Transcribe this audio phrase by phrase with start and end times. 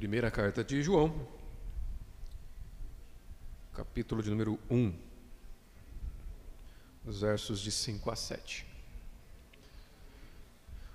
[0.00, 1.28] Primeira carta de João,
[3.74, 4.94] capítulo de número 1,
[7.04, 8.64] os versos de 5 a 7.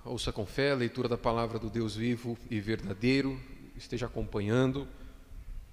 [0.04, 3.40] Ouça com fé a leitura da palavra do Deus vivo e verdadeiro,
[3.78, 4.88] esteja acompanhando,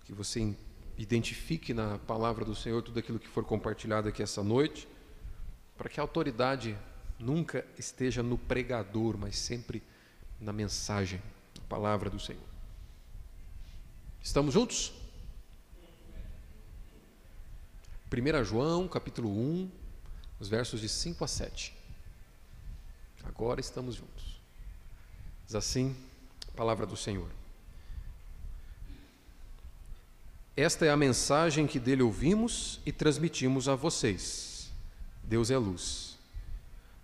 [0.04, 0.54] que você
[0.98, 4.86] identifique na palavra do Senhor tudo aquilo que for compartilhado aqui essa noite,
[5.78, 6.76] para que a autoridade
[7.18, 9.82] nunca esteja no pregador, mas sempre
[10.38, 11.18] na mensagem,
[11.58, 12.51] na palavra do Senhor.
[14.22, 14.92] Estamos juntos?
[18.12, 19.68] 1 João, capítulo 1,
[20.38, 21.74] os versos de 5 a 7.
[23.24, 24.40] Agora estamos juntos.
[25.44, 25.96] Diz assim
[26.48, 27.28] a palavra do Senhor.
[30.56, 34.70] Esta é a mensagem que dele ouvimos e transmitimos a vocês.
[35.24, 36.16] Deus é luz.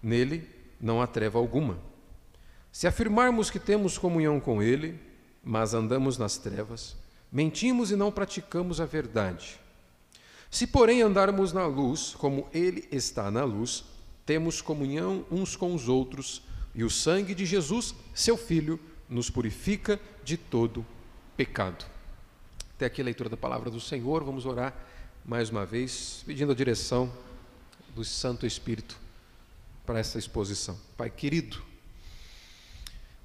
[0.00, 0.48] Nele
[0.80, 1.78] não há treva alguma.
[2.70, 5.00] Se afirmarmos que temos comunhão com ele,
[5.42, 6.95] mas andamos nas trevas,
[7.30, 9.58] mentimos e não praticamos a verdade.
[10.50, 13.84] Se, porém, andarmos na luz, como Ele está na luz,
[14.25, 16.42] temos comunhão uns com os outros,
[16.75, 20.84] e o sangue de Jesus, seu Filho, nos purifica de todo
[21.36, 21.84] pecado.
[22.77, 24.75] Até aqui a leitura da palavra do Senhor, vamos orar
[25.25, 27.12] mais uma vez, pedindo a direção
[27.94, 28.98] do Santo Espírito
[29.84, 30.78] para essa exposição.
[30.97, 31.62] Pai querido,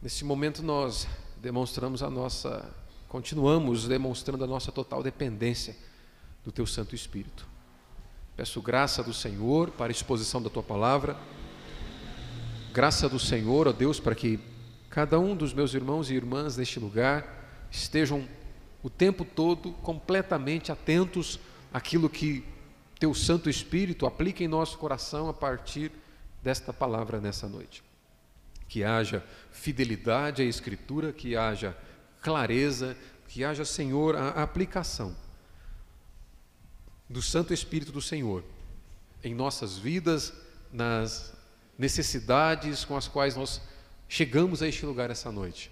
[0.02, 1.08] nesse momento nós
[1.41, 2.73] demonstramos a nossa
[3.14, 5.75] continuamos demonstrando a nossa total dependência
[6.44, 7.47] do Teu Santo Espírito.
[8.36, 11.16] Peço graça do Senhor para a exposição da Tua palavra,
[12.73, 14.39] graça do Senhor, ó Deus, para que
[14.89, 18.28] cada um dos meus irmãos e irmãs neste lugar estejam
[18.81, 21.39] o tempo todo completamente atentos
[21.72, 22.44] àquilo que
[22.97, 25.91] Teu Santo Espírito aplica em nosso coração a partir
[26.41, 27.84] desta palavra nessa noite.
[28.67, 31.78] Que haja fidelidade à Escritura, que haja
[32.23, 35.16] clareza, que haja, Senhor, a aplicação
[37.09, 38.43] do Santo Espírito do Senhor
[39.23, 40.33] em nossas vidas,
[40.72, 41.33] nas
[41.78, 43.62] necessidades com as quais nós
[44.07, 45.72] chegamos a este lugar essa noite.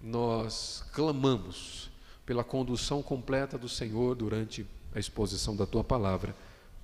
[0.00, 1.90] Nós clamamos
[2.24, 6.34] pela condução completa do Senhor durante a exposição da tua palavra,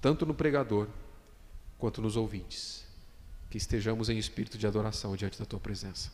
[0.00, 0.88] tanto no pregador
[1.78, 2.84] quanto nos ouvintes.
[3.48, 6.12] Que estejamos em espírito de adoração diante da tua presença.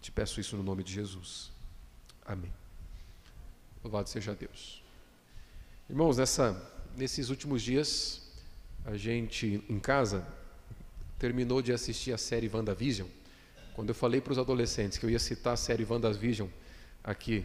[0.00, 1.53] Te peço isso no nome de Jesus.
[2.24, 2.52] Amém.
[3.82, 4.82] Louvado seja Deus.
[5.90, 6.60] Irmãos, nessa,
[6.96, 8.22] nesses últimos dias,
[8.84, 10.26] a gente em casa
[11.18, 13.08] terminou de assistir a série WandaVision.
[13.74, 16.48] Quando eu falei para os adolescentes que eu ia citar a série WandaVision
[17.02, 17.44] aqui.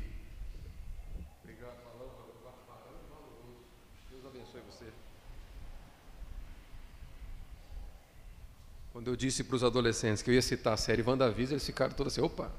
[4.09, 4.85] Deus abençoe você.
[8.93, 11.93] Quando eu disse para os adolescentes que eu ia citar a série WandaVision, eles ficaram
[11.93, 12.51] todos assim: opa,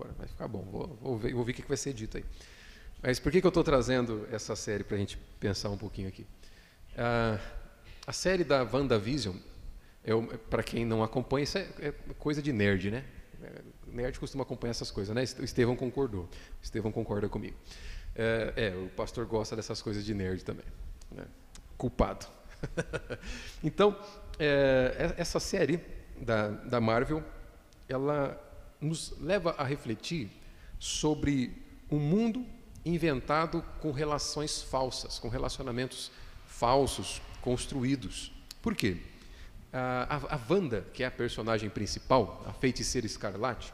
[0.00, 2.24] agora vai ficar bom, vou, vou, ver, vou ver o que vai ser dito aí.
[3.02, 6.08] Mas por que, que eu estou trazendo essa série para a gente pensar um pouquinho
[6.08, 6.26] aqui?
[6.96, 7.38] Ah,
[8.06, 9.36] a série da WandaVision,
[10.04, 10.12] é,
[10.48, 13.04] para quem não acompanha, isso é, é, coisa de nerd, né?
[13.86, 15.22] Nerd costuma acompanhar essas coisas, né?
[15.38, 16.24] O Estevão concordou.
[16.24, 16.28] O
[16.62, 17.56] Estevão concorda comigo.
[18.14, 20.66] É, é, o pastor gosta dessas coisas de nerd também.
[21.10, 21.24] Né?
[21.76, 22.26] Culpado.
[23.64, 23.98] então,
[24.38, 25.80] é, essa série
[26.20, 27.24] da, da Marvel,
[27.88, 28.38] ela
[28.80, 30.30] nos leva a refletir
[30.78, 31.52] sobre
[31.90, 32.44] um mundo
[32.84, 36.10] inventado com relações falsas, com relacionamentos
[36.46, 38.32] falsos construídos.
[38.62, 38.98] Por quê?
[39.72, 43.72] A, a, Wanda, que é a personagem principal, a feiticeira escarlate,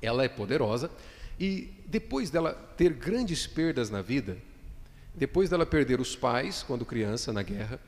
[0.00, 0.90] ela é poderosa
[1.38, 4.38] e depois dela ter grandes perdas na vida,
[5.14, 7.78] depois dela perder os pais quando criança na guerra,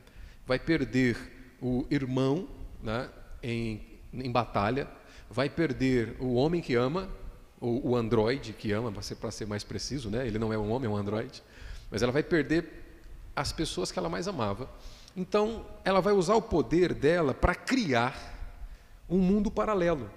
[0.45, 1.17] vai perder
[1.61, 2.47] o irmão
[2.81, 3.09] né,
[3.41, 3.81] em,
[4.13, 4.87] em batalha,
[5.29, 7.09] vai perder o homem que ama,
[7.59, 10.25] o, o androide que ama, para ser, ser mais preciso, né?
[10.25, 11.43] ele não é um homem, é um androide,
[11.89, 12.87] mas ela vai perder
[13.35, 14.69] as pessoas que ela mais amava.
[15.15, 18.35] Então, ela vai usar o poder dela para criar
[19.09, 20.09] um mundo paralelo,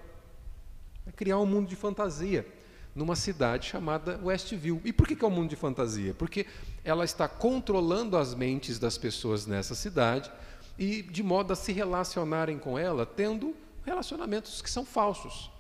[1.05, 2.47] vai criar um mundo de fantasia
[2.95, 4.81] numa cidade chamada Westview.
[4.85, 6.13] E por que é um mundo de fantasia?
[6.15, 6.47] Porque
[6.85, 10.31] ela está controlando as mentes das pessoas nessa cidade
[10.79, 13.55] e de modo a se relacionarem com ela, tendo
[13.91, 15.51] relacionamentos que são falsos.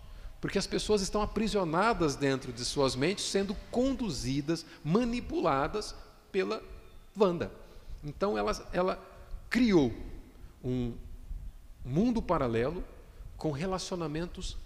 [0.41, 5.94] Porque as pessoas estão aprisionadas dentro de suas mentes, sendo conduzidas, manipuladas
[6.32, 6.62] pela
[7.19, 7.50] Wanda.
[8.03, 8.99] Então ela, ela
[9.50, 9.93] criou
[10.65, 10.94] um
[11.85, 12.82] mundo paralelo
[13.37, 14.56] com relacionamentos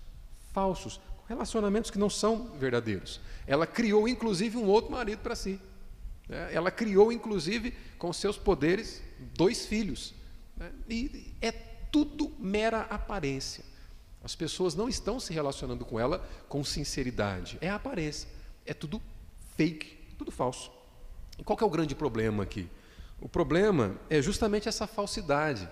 [0.53, 3.21] falsos, relacionamentos que não são verdadeiros.
[3.47, 5.59] Ela criou inclusive um outro marido para si.
[6.29, 6.51] Né?
[6.53, 9.03] Ela criou inclusive com seus poderes
[9.35, 10.15] dois filhos.
[10.57, 10.71] Né?
[10.89, 13.65] E é tudo mera aparência.
[14.21, 17.57] As pessoas não estão se relacionando com ela com sinceridade.
[17.61, 18.29] É a aparência.
[18.67, 19.01] É tudo
[19.57, 20.73] fake, tudo falso.
[21.39, 22.69] E qual é o grande problema aqui?
[23.21, 25.69] O problema é justamente essa falsidade.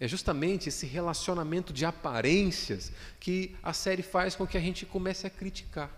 [0.00, 2.90] É justamente esse relacionamento de aparências
[3.20, 5.88] que a série faz com que a gente comece a criticar.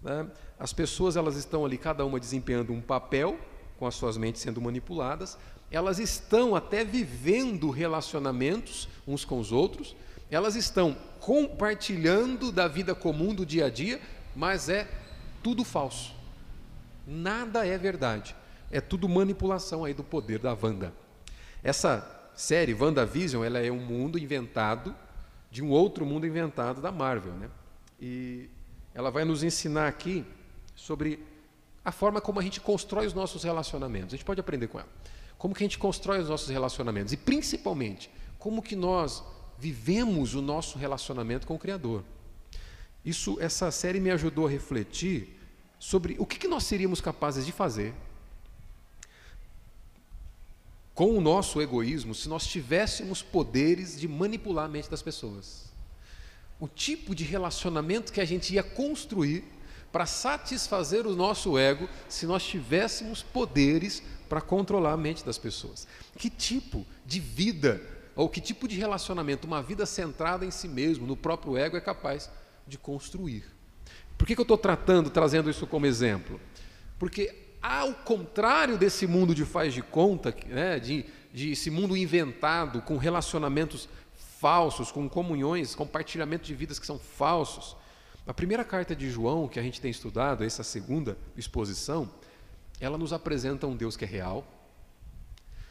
[0.00, 0.26] Né?
[0.58, 3.38] As pessoas elas estão ali, cada uma desempenhando um papel,
[3.78, 5.36] com as suas mentes sendo manipuladas,
[5.70, 9.96] elas estão até vivendo relacionamentos uns com os outros,
[10.30, 14.00] elas estão compartilhando da vida comum do dia a dia,
[14.34, 14.88] mas é
[15.42, 16.14] tudo falso.
[17.06, 18.34] Nada é verdade.
[18.70, 20.92] É tudo manipulação aí do poder da Wanda.
[21.62, 24.94] Essa série WandaVision, ela é um mundo inventado
[25.50, 27.48] de um outro mundo inventado da Marvel, né?
[28.00, 28.50] E
[28.92, 30.24] ela vai nos ensinar aqui
[30.74, 31.24] sobre
[31.84, 34.14] a forma como a gente constrói os nossos relacionamentos.
[34.14, 34.88] A gente pode aprender com ela.
[35.38, 39.22] Como que a gente constrói os nossos relacionamentos e principalmente como que nós
[39.58, 42.04] vivemos o nosso relacionamento com o Criador.
[43.04, 45.38] Isso, essa série me ajudou a refletir
[45.78, 47.94] sobre o que, que nós seríamos capazes de fazer
[50.94, 55.66] com o nosso egoísmo se nós tivéssemos poderes de manipular a mente das pessoas.
[56.58, 59.44] O tipo de relacionamento que a gente ia construir
[59.96, 65.88] para satisfazer o nosso ego se nós tivéssemos poderes para controlar a mente das pessoas.
[66.18, 67.80] Que tipo de vida
[68.14, 71.80] ou que tipo de relacionamento uma vida centrada em si mesmo, no próprio ego, é
[71.80, 72.28] capaz
[72.66, 73.46] de construir?
[74.18, 76.38] Por que, que eu estou tratando, trazendo isso como exemplo?
[76.98, 82.82] Porque ao contrário desse mundo de faz de conta, né, de, de esse mundo inventado,
[82.82, 87.74] com relacionamentos falsos, com comunhões, compartilhamento de vidas que são falsos.
[88.26, 92.10] A primeira carta de João, que a gente tem estudado, essa segunda exposição,
[92.80, 94.46] ela nos apresenta um Deus que é real,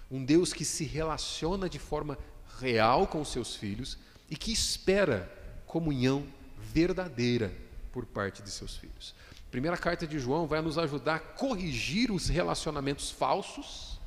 [0.10, 2.18] um Deus que se relaciona de forma
[2.60, 3.98] real com os seus filhos
[4.30, 5.32] e que espera
[5.66, 6.26] comunhão
[6.58, 7.52] verdadeira
[7.92, 9.14] por parte de seus filhos
[9.56, 13.98] primeira carta de João vai nos ajudar a corrigir os relacionamentos falsos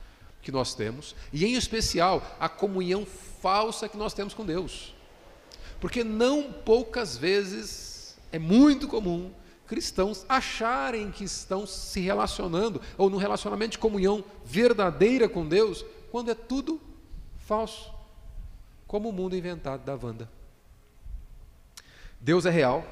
[0.43, 3.07] que nós temos, e em especial a comunhão
[3.41, 4.95] falsa que nós temos com Deus.
[5.81, 7.88] Porque não poucas vezes
[8.33, 9.33] é muito comum
[9.69, 16.31] cristãos acharem que estão se relacionando ou num relacionamento de comunhão verdadeira com Deus, quando
[16.31, 16.81] é tudo
[17.37, 17.93] falso,
[18.87, 20.29] como o mundo inventado da Wanda.
[22.19, 22.85] Deus é real,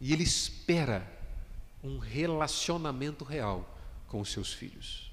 [0.00, 1.06] e ele espera
[1.82, 3.76] um relacionamento real
[4.08, 5.10] com os seus filhos.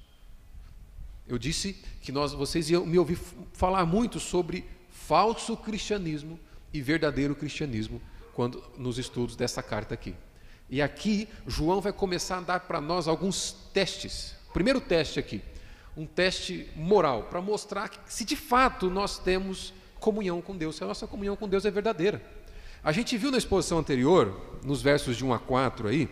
[1.26, 1.72] Eu disse
[2.02, 3.16] que nós, vocês iam me ouvir
[3.52, 6.38] falar muito sobre falso cristianismo
[6.72, 8.02] e verdadeiro cristianismo
[8.34, 10.14] quando nos estudos dessa carta aqui.
[10.68, 14.34] E aqui João vai começar a dar para nós alguns testes.
[14.52, 15.42] Primeiro teste aqui,
[15.96, 20.84] um teste moral para mostrar que, se de fato nós temos comunhão com Deus, se
[20.84, 22.22] a nossa comunhão com Deus é verdadeira.
[22.82, 26.08] A gente viu na exposição anterior, nos versos de 1 a 4 aí,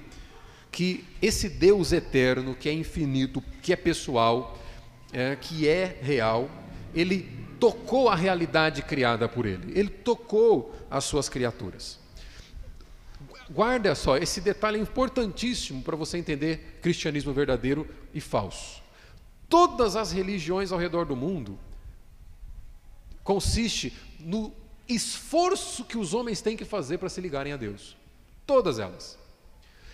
[0.70, 4.58] que esse Deus eterno, que é infinito, que é pessoal,
[5.12, 6.50] é, que é real,
[6.94, 7.28] ele
[7.60, 12.01] tocou a realidade criada por ele, ele tocou as suas criaturas.
[13.52, 18.82] Guarda só, esse detalhe é importantíssimo para você entender cristianismo verdadeiro e falso.
[19.46, 21.58] Todas as religiões ao redor do mundo
[23.22, 24.52] consiste no
[24.88, 27.94] esforço que os homens têm que fazer para se ligarem a Deus.
[28.46, 29.18] Todas elas.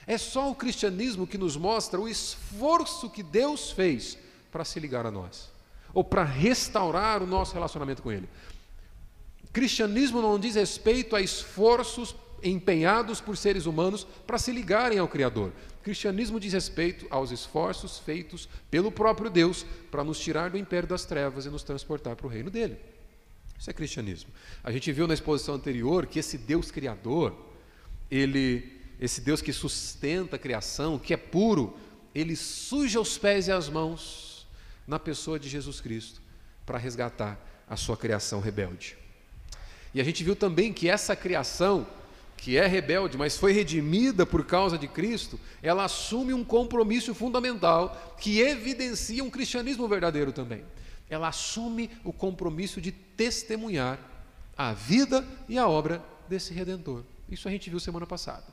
[0.07, 4.17] É só o cristianismo que nos mostra o esforço que Deus fez
[4.53, 5.51] para se ligar a nós,
[5.93, 8.29] ou para restaurar o nosso relacionamento com Ele.
[9.53, 15.53] Cristianismo não diz respeito a esforços empenhados por seres humanos para se ligarem ao Criador.
[15.83, 21.05] Cristianismo diz respeito aos esforços feitos pelo próprio Deus para nos tirar do império das
[21.05, 22.77] trevas e nos transportar para o reino dele.
[23.59, 24.31] Isso é cristianismo.
[24.63, 27.35] A gente viu na exposição anterior que esse Deus criador,
[28.11, 31.77] ele, esse Deus que sustenta a criação, que é puro,
[32.15, 34.47] ele suja os pés e as mãos
[34.87, 36.23] na pessoa de Jesus Cristo
[36.65, 38.97] para resgatar a sua criação rebelde.
[39.93, 41.87] E a gente viu também que essa criação,
[42.39, 48.17] que é rebelde, mas foi redimida por causa de Cristo, ela assume um compromisso fundamental
[48.19, 50.65] que evidencia um cristianismo verdadeiro também
[51.09, 53.99] ela assume o compromisso de testemunhar
[54.57, 57.05] a vida e a obra desse redentor.
[57.29, 58.47] Isso a gente viu semana passada.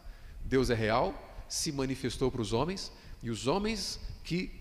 [0.44, 1.13] Deus é real,
[1.50, 4.51] se manifestou para os homens, e os homens que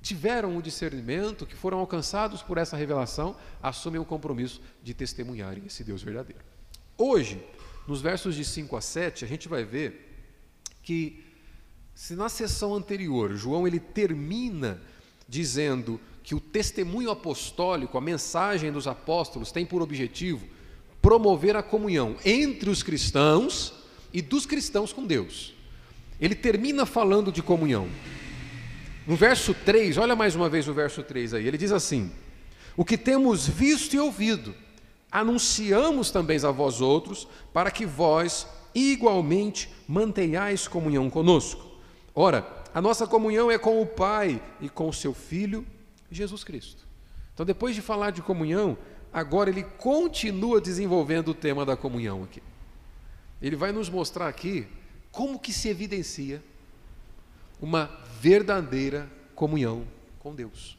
[0.00, 5.82] tiveram o discernimento, que foram alcançados por essa revelação, assumem o compromisso de testemunharem esse
[5.82, 6.42] Deus verdadeiro.
[6.96, 7.44] Hoje,
[7.88, 10.14] nos versos de 5 a 7, a gente vai ver
[10.82, 11.24] que
[11.94, 14.78] se na sessão anterior João ele termina
[15.26, 20.46] dizendo que o testemunho apostólico, a mensagem dos apóstolos, tem por objetivo
[21.00, 23.72] promover a comunhão entre os cristãos
[24.12, 25.54] e dos cristãos com Deus.
[26.20, 27.88] ele termina falando de comunhão.
[29.06, 32.12] No verso 3, olha mais uma vez o verso 3 aí, ele diz assim:
[32.76, 34.54] O que temos visto e ouvido,
[35.10, 41.66] anunciamos também a vós outros, para que vós igualmente mantenhais comunhão conosco.
[42.14, 45.66] Ora, a nossa comunhão é com o Pai e com o seu Filho,
[46.10, 46.86] Jesus Cristo.
[47.34, 48.76] Então, depois de falar de comunhão,
[49.12, 52.42] agora ele continua desenvolvendo o tema da comunhão aqui.
[53.40, 54.66] Ele vai nos mostrar aqui
[55.10, 56.42] como que se evidencia
[57.60, 59.84] uma verdadeira comunhão
[60.18, 60.77] com Deus.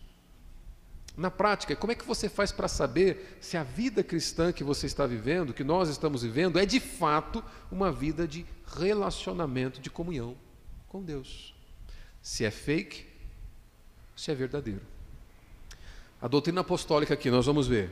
[1.20, 4.86] Na prática, como é que você faz para saber se a vida cristã que você
[4.86, 8.46] está vivendo, que nós estamos vivendo, é de fato uma vida de
[8.78, 10.38] relacionamento, de comunhão
[10.88, 11.54] com Deus?
[12.22, 13.06] Se é fake,
[14.16, 14.80] se é verdadeiro.
[16.22, 17.92] A doutrina apostólica aqui, nós vamos ver.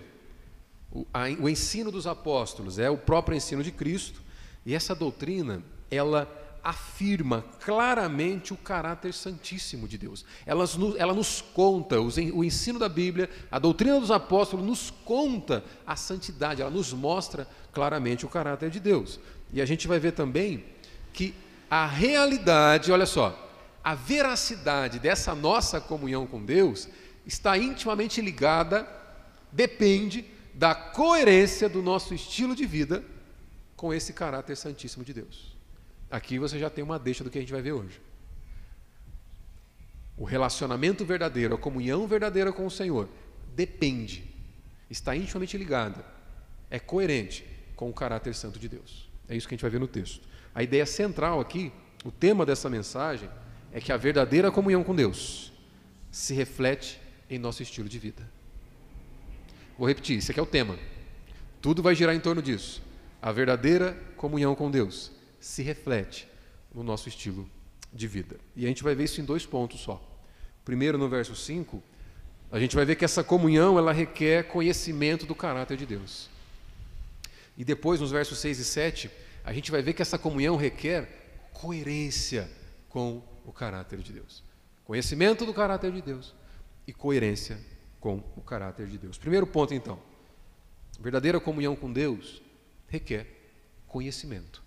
[0.90, 4.22] O, a, o ensino dos apóstolos é o próprio ensino de Cristo,
[4.66, 10.26] e essa doutrina, ela afirma claramente o caráter santíssimo de Deus.
[10.46, 10.66] Ela,
[10.98, 16.62] ela nos conta, o ensino da Bíblia, a doutrina dos apóstolos nos conta a santidade,
[16.62, 19.18] ela nos mostra claramente o caráter de Deus.
[19.54, 20.66] E a gente vai ver também
[21.14, 21.34] que
[21.72, 23.50] a realidade, olha só,
[23.82, 26.90] a veracidade dessa nossa comunhão com Deus
[27.26, 28.86] está intimamente ligada,
[29.54, 33.06] depende da coerência do nosso estilo de vida
[33.78, 35.57] com esse caráter santíssimo de Deus.
[36.10, 38.02] Aqui você já tem uma deixa do que a gente vai ver hoje.
[40.16, 43.08] O relacionamento verdadeiro, a comunhão verdadeira com o Senhor,
[43.54, 44.24] depende,
[44.90, 46.04] está intimamente ligada,
[46.70, 47.46] é coerente
[47.76, 49.10] com o caráter santo de Deus.
[49.28, 50.28] É isso que a gente vai ver no texto.
[50.56, 51.72] A ideia central aqui,
[52.04, 53.30] o tema dessa mensagem,
[53.72, 55.52] é que a verdadeira comunhão com Deus
[56.10, 57.00] se reflete
[57.30, 58.28] em nosso estilo de vida.
[59.78, 60.80] Vou repetir, esse aqui é o tema.
[61.62, 62.82] Tudo vai girar em torno disso.
[63.22, 65.12] A verdadeira comunhão com Deus
[65.48, 66.28] se reflete
[66.74, 67.50] no nosso estilo
[67.94, 68.38] de vida.
[68.54, 70.02] E a gente vai ver isso em dois pontos só.
[70.66, 71.82] Primeiro, no verso 5,
[72.52, 76.30] a gente vai ver que essa comunhão ela requer conhecimento do caráter de Deus.
[77.58, 79.12] E depois, nos versos 6 e 7,
[79.44, 82.50] a gente vai ver que essa comunhão requer coerência
[82.90, 84.44] com o caráter de Deus.
[84.84, 86.36] Conhecimento do caráter de Deus
[86.86, 87.58] e coerência
[88.02, 89.18] com o caráter de Deus.
[89.18, 89.98] Primeiro ponto, então.
[91.00, 92.42] Verdadeira comunhão com Deus
[92.90, 93.26] requer
[93.88, 94.67] conhecimento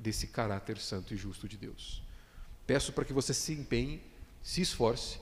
[0.00, 2.02] desse caráter santo e justo de Deus.
[2.66, 4.02] Peço para que você se empenhe,
[4.42, 5.18] se esforce.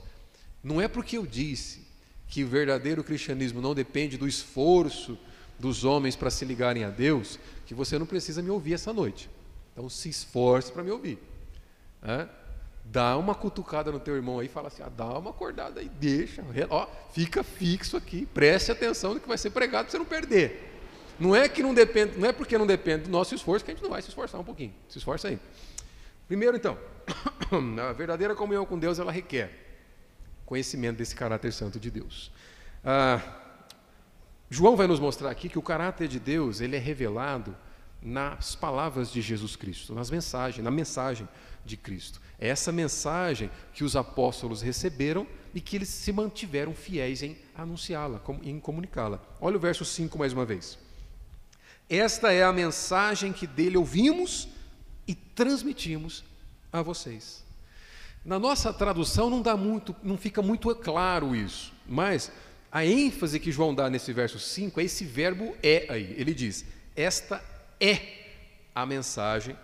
[0.63, 1.85] Não é porque eu disse
[2.27, 5.17] que o verdadeiro cristianismo não depende do esforço
[5.57, 9.29] dos homens para se ligarem a Deus, que você não precisa me ouvir essa noite.
[9.71, 11.17] Então se esforce para me ouvir.
[12.85, 16.43] Dá uma cutucada no teu irmão aí, fala assim, ah, dá uma acordada aí, deixa,
[16.69, 20.76] ó, fica fixo aqui, preste atenção no que vai ser pregado para você não perder.
[21.19, 23.73] Não é que não depende, não é porque não depende do nosso esforço que a
[23.73, 24.73] gente não vai se esforçar um pouquinho.
[24.87, 25.39] Se esforça aí.
[26.27, 26.77] Primeiro, então,
[27.89, 29.65] a verdadeira comunhão com Deus ela requer
[30.45, 32.31] conhecimento desse caráter santo de Deus.
[32.83, 33.21] Ah,
[34.49, 37.55] João vai nos mostrar aqui que o caráter de Deus ele é revelado
[38.01, 41.27] nas palavras de Jesus Cristo, nas mensagens, na mensagem
[41.65, 42.21] de Cristo.
[42.39, 48.21] É essa mensagem que os apóstolos receberam e que eles se mantiveram fiéis em anunciá-la,
[48.43, 49.19] em comunicá-la.
[49.41, 50.77] Olha o verso 5 mais uma vez.
[51.89, 54.47] Esta é a mensagem que dele ouvimos
[55.07, 56.23] e transmitimos
[56.71, 57.45] a vocês.
[58.25, 62.29] Na nossa tradução não dá muito, não fica muito claro isso, mas
[62.69, 66.13] a ênfase que João dá nesse verso 5 é esse verbo é aí.
[66.17, 67.41] Ele diz: "Esta
[67.79, 68.01] é
[68.75, 69.55] a mensagem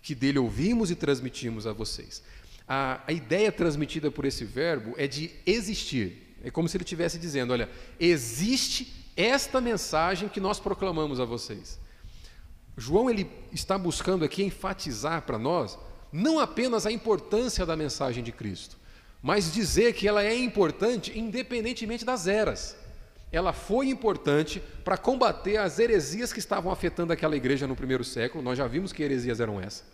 [0.00, 2.22] que dele ouvimos e transmitimos a vocês".
[2.68, 6.36] A, a ideia transmitida por esse verbo é de existir.
[6.44, 7.68] É como se ele estivesse dizendo: olha,
[7.98, 11.78] existe esta mensagem que nós proclamamos a vocês.
[12.76, 15.78] João ele está buscando aqui enfatizar para nós
[16.12, 18.76] não apenas a importância da mensagem de Cristo,
[19.22, 22.76] mas dizer que ela é importante independentemente das eras.
[23.30, 28.44] Ela foi importante para combater as heresias que estavam afetando aquela igreja no primeiro século,
[28.44, 29.84] nós já vimos que heresias eram essas.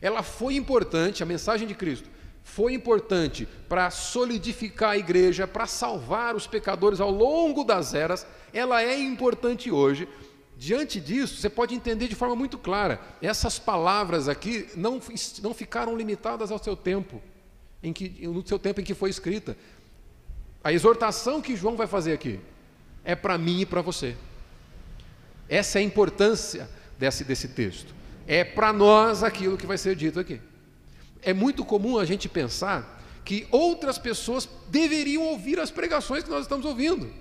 [0.00, 2.10] Ela foi importante, a mensagem de Cristo,
[2.46, 8.24] foi importante para solidificar a igreja, para salvar os pecadores ao longo das eras,
[8.54, 10.08] ela é importante hoje.
[10.56, 15.00] Diante disso, você pode entender de forma muito clara: essas palavras aqui não,
[15.42, 17.20] não ficaram limitadas ao seu tempo,
[17.82, 19.56] em que, no seu tempo em que foi escrita.
[20.62, 22.38] A exortação que João vai fazer aqui
[23.04, 24.16] é para mim e para você.
[25.48, 27.92] Essa é a importância desse, desse texto.
[28.24, 30.40] É para nós aquilo que vai ser dito aqui
[31.22, 36.42] é muito comum a gente pensar que outras pessoas deveriam ouvir as pregações que nós
[36.42, 37.12] estamos ouvindo.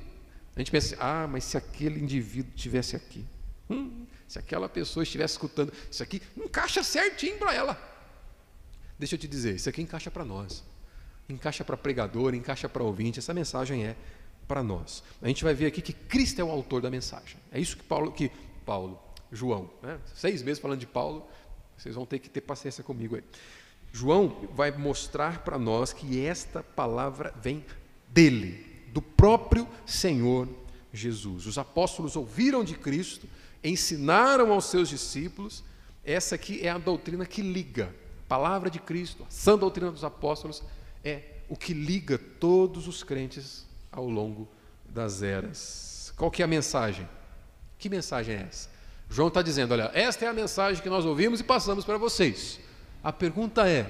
[0.56, 3.26] A gente pensa, ah, mas se aquele indivíduo estivesse aqui,
[3.70, 7.96] hum, se aquela pessoa estivesse escutando, isso aqui encaixa certinho para ela.
[8.98, 10.64] Deixa eu te dizer, isso aqui encaixa para nós.
[11.28, 13.20] Encaixa para pregador, encaixa para ouvinte.
[13.20, 13.96] Essa mensagem é
[14.48, 15.04] para nós.
[15.22, 17.38] A gente vai ver aqui que Cristo é o autor da mensagem.
[17.52, 18.32] É isso que Paulo, que
[18.66, 20.00] Paulo, João, né?
[20.14, 21.28] seis meses falando de Paulo,
[21.78, 23.24] vocês vão ter que ter paciência comigo aí.
[23.96, 27.64] João vai mostrar para nós que esta palavra vem
[28.10, 30.50] dele, do próprio Senhor
[30.92, 31.46] Jesus.
[31.46, 33.26] Os apóstolos ouviram de Cristo,
[33.64, 35.64] ensinaram aos seus discípulos.
[36.04, 37.86] Essa aqui é a doutrina que liga.
[38.26, 40.62] A palavra de Cristo, a sã doutrina dos apóstolos,
[41.02, 44.46] é o que liga todos os crentes ao longo
[44.90, 46.12] das eras.
[46.18, 47.08] Qual que é a mensagem?
[47.80, 48.68] Que mensagem é essa?
[49.10, 52.65] João está dizendo: olha, esta é a mensagem que nós ouvimos e passamos para vocês.
[53.06, 53.88] A pergunta é: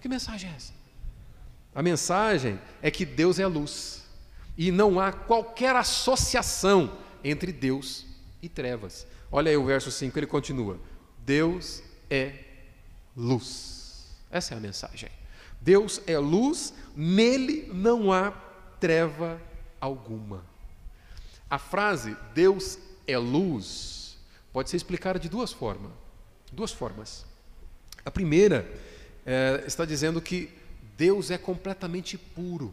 [0.00, 0.72] que mensagem é essa?
[1.72, 4.02] A mensagem é que Deus é luz
[4.56, 8.04] e não há qualquer associação entre Deus
[8.42, 9.06] e trevas.
[9.30, 10.76] Olha aí o verso 5, ele continua:
[11.24, 12.32] Deus é
[13.16, 14.08] luz.
[14.28, 15.08] Essa é a mensagem.
[15.60, 18.32] Deus é luz, nele não há
[18.80, 19.40] treva
[19.80, 20.44] alguma.
[21.48, 24.18] A frase Deus é luz
[24.52, 25.92] pode ser explicada de duas formas.
[26.50, 27.27] Duas formas.
[28.08, 28.66] A primeira
[29.26, 30.48] é, está dizendo que
[30.96, 32.72] Deus é completamente puro,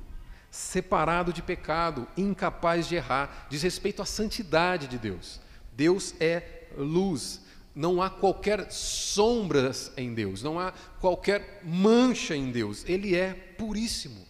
[0.49, 5.41] separado de pecado, incapaz de errar, diz respeito à santidade de Deus.
[5.73, 7.41] Deus é luz,
[7.75, 14.25] não há qualquer sombras em Deus, não há qualquer mancha em Deus, Ele é puríssimo.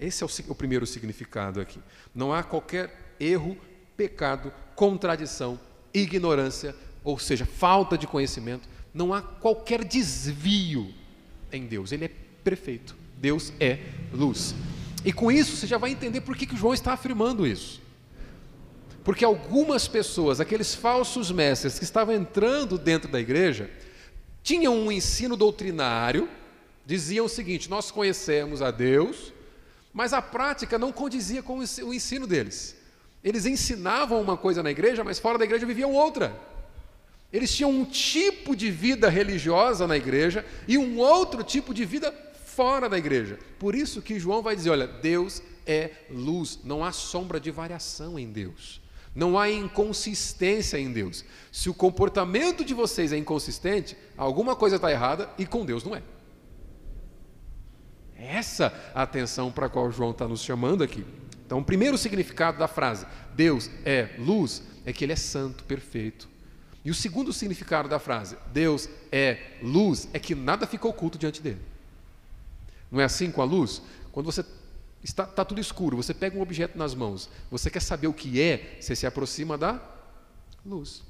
[0.00, 1.82] Esse é o, o primeiro significado aqui.
[2.14, 3.58] Não há qualquer erro,
[3.94, 5.60] pecado, contradição,
[5.92, 8.66] ignorância, ou seja, falta de conhecimento,
[8.96, 10.92] não há qualquer desvio
[11.52, 12.10] em Deus, Ele é
[12.42, 13.78] perfeito, Deus é
[14.10, 14.54] luz.
[15.04, 17.82] E com isso você já vai entender por que, que João está afirmando isso.
[19.04, 23.70] Porque algumas pessoas, aqueles falsos mestres que estavam entrando dentro da igreja,
[24.42, 26.28] tinham um ensino doutrinário,
[26.84, 29.32] diziam o seguinte: nós conhecemos a Deus,
[29.92, 32.74] mas a prática não condizia com o ensino deles.
[33.22, 36.34] Eles ensinavam uma coisa na igreja, mas fora da igreja viviam outra.
[37.32, 42.12] Eles tinham um tipo de vida religiosa na igreja e um outro tipo de vida
[42.44, 43.38] fora da igreja.
[43.58, 48.18] Por isso que João vai dizer: olha, Deus é luz, não há sombra de variação
[48.18, 48.80] em Deus.
[49.14, 51.24] Não há inconsistência em Deus.
[51.50, 55.96] Se o comportamento de vocês é inconsistente, alguma coisa está errada e com Deus não
[55.96, 56.02] é.
[58.14, 61.04] Essa a atenção para a qual João está nos chamando aqui.
[61.46, 66.28] Então, o primeiro significado da frase Deus é luz é que Ele é santo, perfeito.
[66.86, 71.42] E o segundo significado da frase Deus é luz é que nada fica oculto diante
[71.42, 71.60] dele.
[72.92, 73.82] Não é assim com a luz?
[74.12, 74.44] Quando você
[75.02, 78.40] está, está tudo escuro, você pega um objeto nas mãos, você quer saber o que
[78.40, 79.82] é, você se aproxima da
[80.64, 81.02] luz.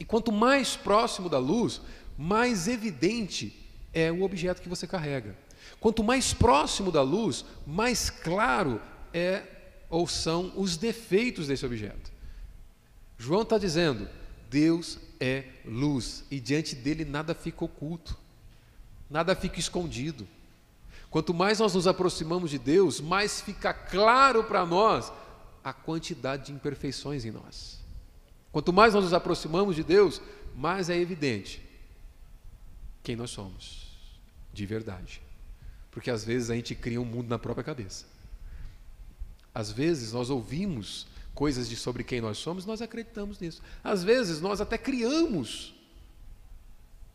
[0.00, 1.82] E quanto mais próximo da luz,
[2.16, 3.54] mais evidente
[3.92, 5.36] é o objeto que você carrega.
[5.78, 8.80] Quanto mais próximo da luz, mais claro
[9.12, 9.42] é
[9.90, 12.10] ou são os defeitos desse objeto.
[13.18, 14.08] João está dizendo:
[14.52, 18.18] Deus é luz e diante dele nada fica oculto,
[19.08, 20.28] nada fica escondido.
[21.08, 25.10] Quanto mais nós nos aproximamos de Deus, mais fica claro para nós
[25.64, 27.80] a quantidade de imperfeições em nós.
[28.52, 30.20] Quanto mais nós nos aproximamos de Deus,
[30.54, 31.62] mais é evidente
[33.02, 33.88] quem nós somos,
[34.52, 35.22] de verdade.
[35.90, 38.04] Porque às vezes a gente cria um mundo na própria cabeça.
[39.54, 43.62] Às vezes nós ouvimos coisas de sobre quem nós somos, nós acreditamos nisso.
[43.82, 45.74] Às vezes nós até criamos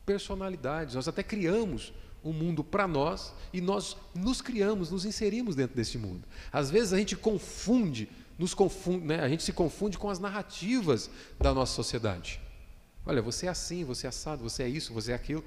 [0.05, 5.75] personalidades, nós até criamos um mundo para nós e nós nos criamos, nos inserimos dentro
[5.75, 6.23] desse mundo.
[6.51, 9.19] Às vezes a gente confunde, nos confunde, né?
[9.19, 12.39] a gente se confunde com as narrativas da nossa sociedade.
[13.05, 15.43] Olha, você é assim, você é assado, você é isso, você é aquilo.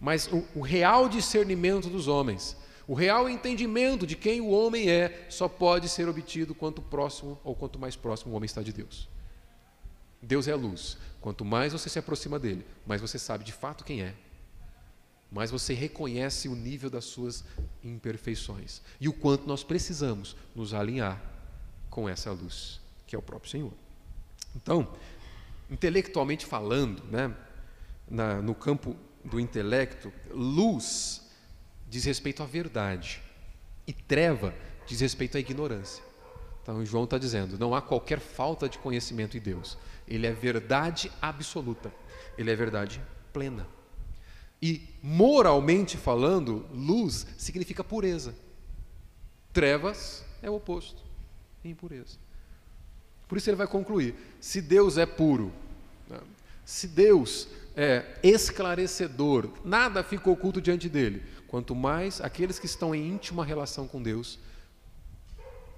[0.00, 5.26] Mas o, o real discernimento dos homens o real entendimento de quem o homem é
[5.28, 9.08] só pode ser obtido quanto próximo ou quanto mais próximo o homem está de Deus.
[10.20, 10.96] Deus é a luz.
[11.20, 14.14] Quanto mais você se aproxima dele, mais você sabe de fato quem é.
[15.30, 17.44] Mais você reconhece o nível das suas
[17.82, 21.22] imperfeições e o quanto nós precisamos nos alinhar
[21.88, 23.72] com essa luz, que é o próprio Senhor.
[24.54, 24.92] Então,
[25.70, 27.34] intelectualmente falando, né,
[28.10, 31.21] na, no campo do intelecto, luz
[31.92, 33.20] diz respeito à verdade,
[33.86, 34.54] e treva
[34.86, 36.02] diz respeito à ignorância.
[36.62, 39.76] Então, João está dizendo: não há qualquer falta de conhecimento em Deus.
[40.08, 41.92] Ele é verdade absoluta,
[42.38, 42.98] ele é verdade
[43.30, 43.68] plena.
[44.60, 48.34] E, moralmente falando, luz significa pureza.
[49.52, 51.02] Trevas é o oposto,
[51.62, 52.16] impureza.
[53.28, 55.52] Por isso ele vai concluir: se Deus é puro,
[56.08, 56.20] né?
[56.64, 61.22] Se Deus é esclarecedor, nada fica oculto diante dele.
[61.52, 64.38] Quanto mais aqueles que estão em íntima relação com Deus,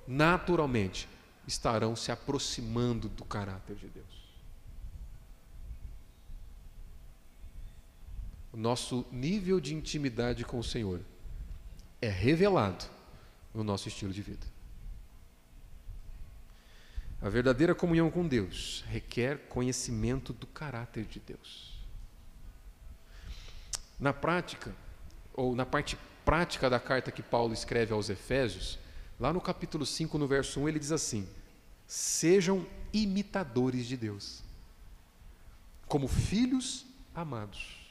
[0.06, 1.08] naturalmente
[1.48, 4.06] estarão se aproximando do caráter de Deus.
[8.52, 11.00] O nosso nível de intimidade com o Senhor
[12.00, 12.84] é revelado
[13.52, 14.46] no nosso estilo de vida.
[17.20, 21.84] A verdadeira comunhão com Deus requer conhecimento do caráter de Deus.
[23.98, 24.72] Na prática,
[25.34, 28.78] ou na parte prática da carta que Paulo escreve aos Efésios,
[29.18, 31.28] lá no capítulo 5, no verso 1, ele diz assim:
[31.86, 34.42] Sejam imitadores de Deus,
[35.86, 37.84] como filhos amados.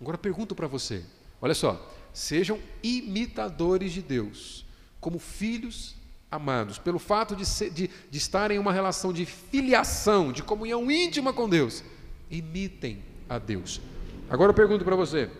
[0.00, 1.04] Agora pergunto para você:
[1.40, 4.64] olha só, sejam imitadores de Deus,
[5.00, 5.94] como filhos
[6.30, 10.90] amados, pelo fato de, ser, de, de estar em uma relação de filiação, de comunhão
[10.90, 11.84] íntima com Deus,
[12.30, 13.80] imitem a Deus.
[14.28, 15.30] Agora eu pergunto para você: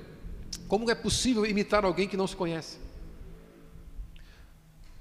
[0.69, 2.79] como é possível imitar alguém que não se conhece?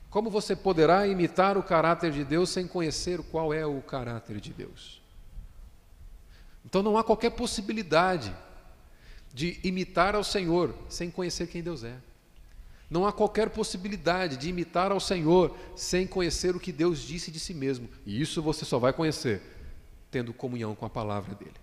[0.10, 4.54] Como você poderá imitar o caráter de Deus sem conhecer qual é o caráter de
[4.54, 5.02] Deus?
[6.64, 8.34] Então não há qualquer possibilidade
[9.34, 11.96] de imitar ao Senhor sem conhecer quem Deus é.
[12.90, 17.40] Não há qualquer possibilidade de imitar ao Senhor sem conhecer o que Deus disse de
[17.40, 17.90] si mesmo.
[18.06, 19.42] E isso você só vai conhecer
[20.10, 21.56] tendo comunhão com a palavra dele.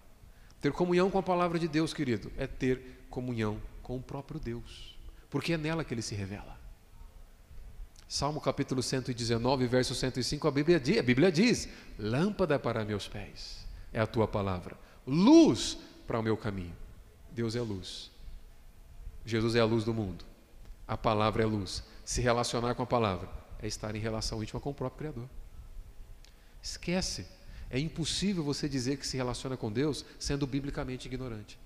[0.60, 4.96] Ter comunhão com a palavra de Deus, querido, é ter comunhão com o próprio Deus,
[5.28, 6.60] porque é nela que ele se revela.
[8.08, 11.68] Salmo capítulo 119, verso 105, a Bíblia diz, a Bíblia diz:
[11.98, 16.76] Lâmpada para meus pés é a tua palavra, luz para o meu caminho.
[17.30, 18.10] Deus é luz.
[19.24, 20.24] Jesus é a luz do mundo.
[20.86, 21.82] A palavra é luz.
[22.04, 23.28] Se relacionar com a palavra
[23.60, 25.30] é estar em relação íntima com o próprio Criador.
[26.62, 27.26] Esquece.
[27.70, 31.58] É impossível você dizer que se relaciona com Deus sendo biblicamente ignorante.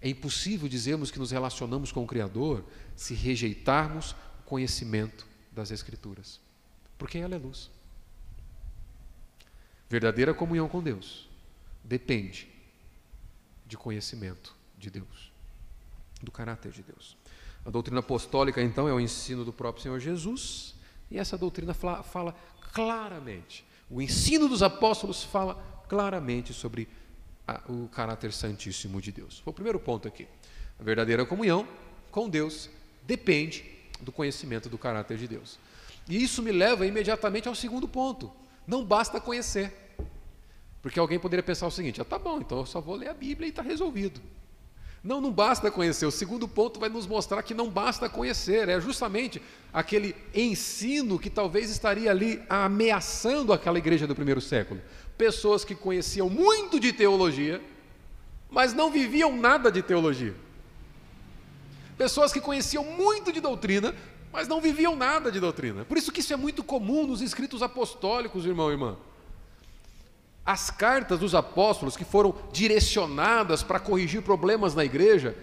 [0.00, 2.64] É impossível dizermos que nos relacionamos com o Criador
[2.96, 6.40] se rejeitarmos o conhecimento das Escrituras,
[6.96, 7.70] porque ela é luz.
[9.88, 11.28] Verdadeira comunhão com Deus
[11.84, 12.48] depende
[13.66, 15.32] de conhecimento de Deus,
[16.22, 17.16] do caráter de Deus.
[17.64, 20.74] A doutrina apostólica, então, é o ensino do próprio Senhor Jesus,
[21.10, 22.34] e essa doutrina fala,
[22.72, 25.54] claramente, o ensino dos apóstolos fala
[25.88, 26.88] claramente sobre
[27.68, 29.38] o caráter santíssimo de Deus.
[29.40, 30.26] Foi o primeiro ponto aqui.
[30.78, 31.66] A verdadeira comunhão
[32.10, 32.68] com Deus
[33.06, 33.64] depende
[34.00, 35.58] do conhecimento do caráter de Deus.
[36.08, 38.32] E isso me leva imediatamente ao segundo ponto.
[38.66, 39.72] Não basta conhecer.
[40.82, 43.14] Porque alguém poderia pensar o seguinte: ah, tá bom, então eu só vou ler a
[43.14, 44.20] Bíblia e está resolvido.
[45.02, 46.04] Não, não basta conhecer.
[46.04, 48.68] O segundo ponto vai nos mostrar que não basta conhecer.
[48.68, 49.40] É justamente
[49.72, 54.80] aquele ensino que talvez estaria ali ameaçando aquela igreja do primeiro século.
[55.20, 57.60] Pessoas que conheciam muito de teologia,
[58.50, 60.34] mas não viviam nada de teologia.
[61.98, 63.94] Pessoas que conheciam muito de doutrina,
[64.32, 65.84] mas não viviam nada de doutrina.
[65.84, 68.96] Por isso que isso é muito comum nos escritos apostólicos, irmão e irmã.
[70.42, 75.36] As cartas dos apóstolos que foram direcionadas para corrigir problemas na igreja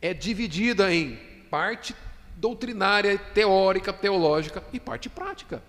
[0.00, 1.16] é dividida em
[1.50, 1.94] parte
[2.34, 5.62] doutrinária, teórica, teológica e parte prática.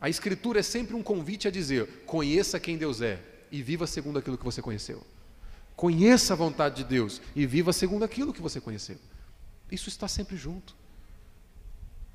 [0.00, 4.18] A escritura é sempre um convite a dizer: conheça quem Deus é e viva segundo
[4.18, 5.04] aquilo que você conheceu.
[5.76, 8.96] Conheça a vontade de Deus e viva segundo aquilo que você conheceu.
[9.70, 10.74] Isso está sempre junto.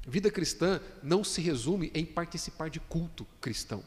[0.08, 3.84] Vida cristã não se resume em participar de culto cristão.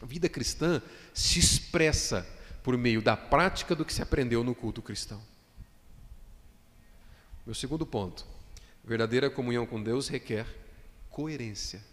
[0.00, 0.82] A vida cristã
[1.14, 2.26] se expressa
[2.62, 5.22] por meio da prática do que se aprendeu no culto cristão.
[7.46, 8.26] Meu segundo ponto:
[8.84, 10.46] verdadeira comunhão com Deus requer
[11.08, 11.91] coerência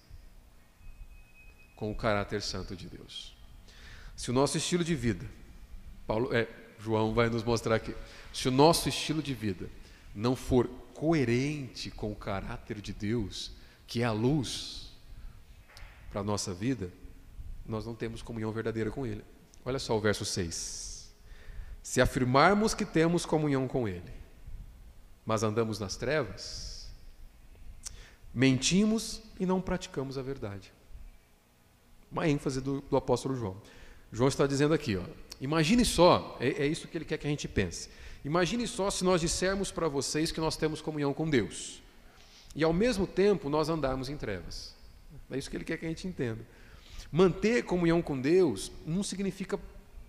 [1.79, 3.33] com o caráter santo de Deus.
[4.13, 5.25] Se o nosso estilo de vida,
[6.05, 6.45] Paulo, é,
[6.77, 7.95] João vai nos mostrar aqui,
[8.33, 9.69] se o nosso estilo de vida
[10.13, 13.53] não for coerente com o caráter de Deus,
[13.87, 14.91] que é a luz
[16.11, 16.91] para a nossa vida,
[17.65, 19.23] nós não temos comunhão verdadeira com Ele.
[19.63, 21.09] Olha só o verso 6.
[21.81, 24.11] Se afirmarmos que temos comunhão com Ele,
[25.25, 26.89] mas andamos nas trevas,
[28.33, 30.73] mentimos e não praticamos a verdade.
[32.11, 33.57] Uma ênfase do, do apóstolo João.
[34.11, 35.03] João está dizendo aqui, ó,
[35.39, 37.89] imagine só, é, é isso que ele quer que a gente pense.
[38.25, 41.81] Imagine só se nós dissermos para vocês que nós temos comunhão com Deus,
[42.55, 44.73] e ao mesmo tempo nós andarmos em trevas.
[45.29, 46.45] É isso que ele quer que a gente entenda.
[47.11, 49.59] Manter comunhão com Deus não significa,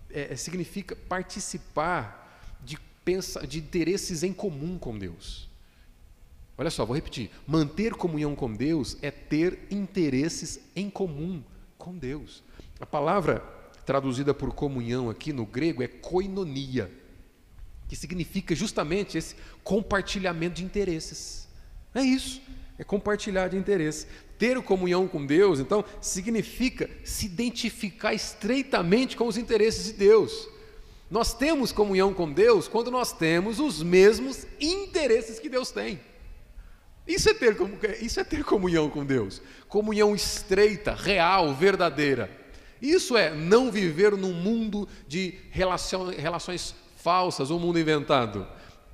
[0.09, 5.49] é, é, significa participar de, pensa, de interesses em comum com Deus.
[6.57, 7.31] Olha só, vou repetir.
[7.47, 11.43] Manter comunhão com Deus é ter interesses em comum
[11.81, 12.43] com Deus.
[12.79, 13.43] A palavra
[13.85, 16.91] traduzida por comunhão aqui no grego é koinonia,
[17.87, 21.47] que significa justamente esse compartilhamento de interesses.
[21.93, 22.41] É isso,
[22.77, 24.07] é compartilhar de interesses.
[24.37, 30.47] Ter comunhão com Deus, então, significa se identificar estreitamente com os interesses de Deus.
[31.09, 35.99] Nós temos comunhão com Deus quando nós temos os mesmos interesses que Deus tem.
[37.07, 37.55] Isso é ter,
[38.01, 39.41] isso é ter comunhão com Deus.
[39.67, 42.29] Comunhão estreita, real, verdadeira.
[42.81, 48.47] Isso é não viver num mundo de relações falsas, um mundo inventado.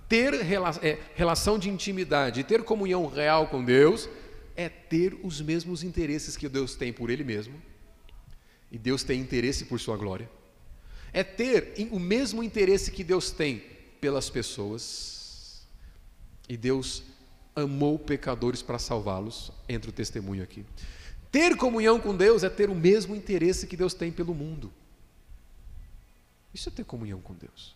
[0.10, 4.10] Ter é, relação de intimidade, ter comunhão real com Deus,
[4.56, 7.62] é ter os mesmos interesses que Deus tem por Ele mesmo,
[8.72, 10.30] e Deus tem interesse por Sua glória
[11.14, 13.64] é ter o mesmo interesse que Deus tem
[14.00, 15.66] pelas pessoas.
[16.48, 17.02] E Deus
[17.58, 20.64] amou pecadores para salvá-los, entre o testemunho aqui.
[21.32, 24.72] Ter comunhão com Deus é ter o mesmo interesse que Deus tem pelo mundo.
[26.54, 27.76] Isso é ter comunhão com Deus.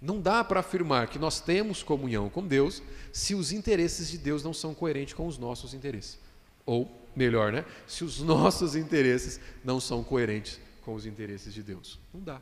[0.00, 2.82] Não dá para afirmar que nós temos comunhão com Deus
[3.12, 6.18] se os interesses de Deus não são coerentes com os nossos interesses.
[6.64, 7.64] Ou, melhor, né?
[7.86, 11.98] se os nossos interesses não são coerentes com os interesses de Deus.
[12.12, 12.40] Não dá.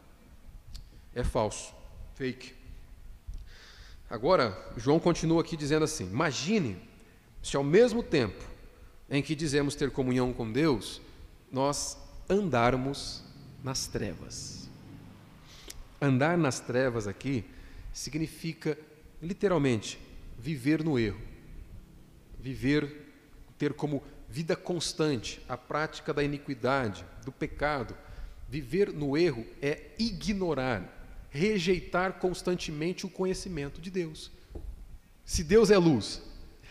[1.14, 1.74] É falso,
[2.14, 2.63] fake.
[4.08, 6.76] Agora, João continua aqui dizendo assim: imagine
[7.42, 8.44] se ao mesmo tempo
[9.10, 11.00] em que dizemos ter comunhão com Deus,
[11.50, 13.22] nós andarmos
[13.62, 14.68] nas trevas.
[16.00, 17.44] Andar nas trevas aqui
[17.92, 18.78] significa,
[19.22, 19.98] literalmente,
[20.38, 21.20] viver no erro.
[22.40, 23.12] Viver,
[23.56, 27.96] ter como vida constante a prática da iniquidade, do pecado,
[28.54, 30.93] Viver no erro é ignorar,
[31.34, 34.30] rejeitar constantemente o conhecimento de Deus.
[35.24, 36.22] Se Deus é luz,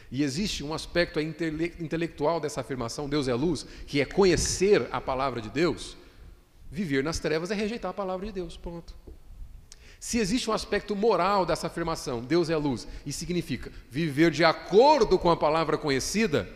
[0.09, 5.41] e existe um aspecto intelectual dessa afirmação, Deus é luz, que é conhecer a palavra
[5.41, 5.97] de Deus,
[6.71, 8.55] viver nas trevas é rejeitar a palavra de Deus.
[8.55, 8.95] Ponto.
[9.99, 15.19] Se existe um aspecto moral dessa afirmação, Deus é luz, e significa viver de acordo
[15.19, 16.49] com a palavra conhecida,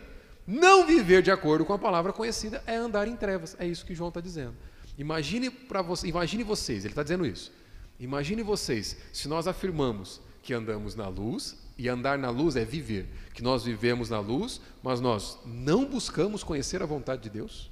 [0.46, 3.54] não viver de acordo com a palavra conhecida é andar em trevas.
[3.58, 4.54] É isso que João está dizendo.
[4.96, 5.50] Imagine
[5.84, 7.52] você, imagine vocês, ele está dizendo isso.
[7.98, 13.08] Imagine vocês, se nós afirmamos que andamos na luz, e andar na luz é viver,
[13.32, 17.70] que nós vivemos na luz, mas nós não buscamos conhecer a vontade de Deus,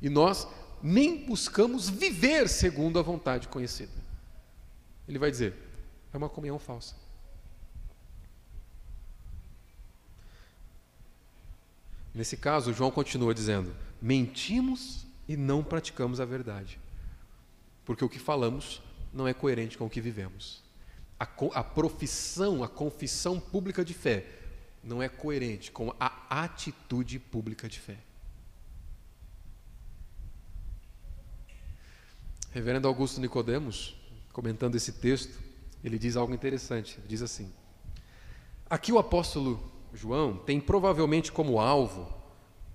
[0.00, 0.46] e nós
[0.82, 3.92] nem buscamos viver segundo a vontade conhecida.
[5.08, 5.54] Ele vai dizer,
[6.12, 6.94] é uma comunhão falsa.
[12.14, 16.78] Nesse caso, João continua dizendo: mentimos e não praticamos a verdade.
[17.84, 18.80] Porque o que falamos
[19.14, 20.62] não é coerente com o que vivemos.
[21.18, 21.24] A,
[21.54, 24.26] a profissão, a confissão pública de fé
[24.82, 27.96] não é coerente com a atitude pública de fé.
[32.50, 33.96] Reverendo Augusto Nicodemos,
[34.32, 35.40] comentando esse texto,
[35.82, 36.98] ele diz algo interessante.
[36.98, 37.52] Ele diz assim:
[38.68, 42.12] Aqui o apóstolo João tem provavelmente como alvo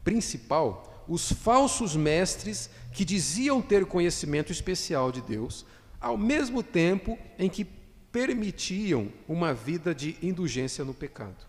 [0.04, 5.65] principal os falsos mestres que diziam ter conhecimento especial de Deus,
[6.00, 7.66] ao mesmo tempo em que
[8.12, 11.48] permitiam uma vida de indulgência no pecado.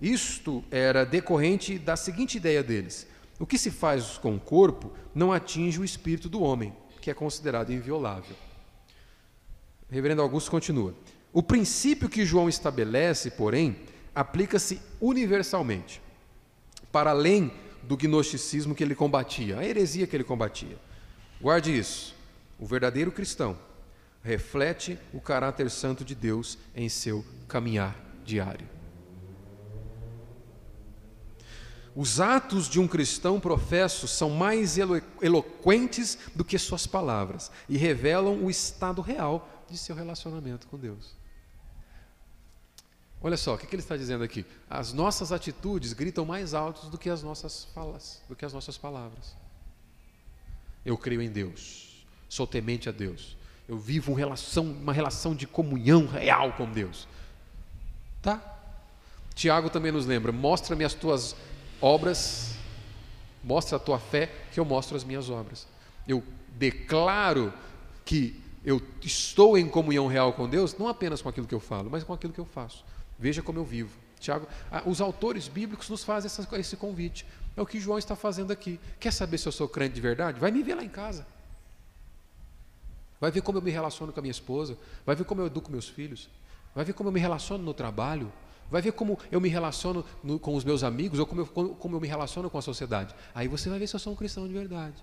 [0.00, 3.06] Isto era decorrente da seguinte ideia deles:
[3.38, 7.14] o que se faz com o corpo não atinge o espírito do homem, que é
[7.14, 8.36] considerado inviolável.
[9.90, 10.94] Reverendo Augusto continua:
[11.32, 13.76] o princípio que João estabelece, porém,
[14.14, 16.00] aplica-se universalmente,
[16.92, 20.78] para além do gnosticismo que ele combatia, a heresia que ele combatia.
[21.40, 22.14] Guarde isso.
[22.58, 23.58] O verdadeiro cristão
[24.22, 28.68] reflete o caráter santo de Deus em seu caminhar diário.
[31.94, 37.76] Os atos de um cristão professo são mais elo eloquentes do que suas palavras e
[37.76, 41.14] revelam o estado real de seu relacionamento com Deus.
[43.20, 44.44] Olha só, o que ele está dizendo aqui?
[44.68, 48.76] As nossas atitudes gritam mais altos do que as nossas falas, do que as nossas
[48.76, 49.34] palavras.
[50.84, 51.83] Eu creio em Deus,
[52.34, 53.36] sou temente a Deus,
[53.68, 57.06] eu vivo uma relação, uma relação de comunhão real com Deus.
[58.20, 58.42] Tá?
[59.36, 61.36] Tiago também nos lembra: mostra-me as tuas
[61.80, 62.56] obras,
[63.42, 65.68] mostra a tua fé, que eu mostro as minhas obras.
[66.08, 66.24] Eu
[66.58, 67.54] declaro
[68.04, 71.88] que eu estou em comunhão real com Deus, não apenas com aquilo que eu falo,
[71.88, 72.84] mas com aquilo que eu faço.
[73.16, 73.96] Veja como eu vivo.
[74.18, 77.24] Tiago, ah, os autores bíblicos nos fazem essa, esse convite.
[77.56, 78.80] É o que João está fazendo aqui.
[78.98, 80.40] Quer saber se eu sou crente de verdade?
[80.40, 81.24] Vai me ver lá em casa.
[83.20, 85.70] Vai ver como eu me relaciono com a minha esposa, vai ver como eu educo
[85.70, 86.28] meus filhos,
[86.74, 88.32] vai ver como eu me relaciono no trabalho,
[88.70, 91.74] vai ver como eu me relaciono no, com os meus amigos ou como eu, como,
[91.76, 93.14] como eu me relaciono com a sociedade.
[93.34, 95.02] Aí você vai ver se eu sou um cristão de verdade.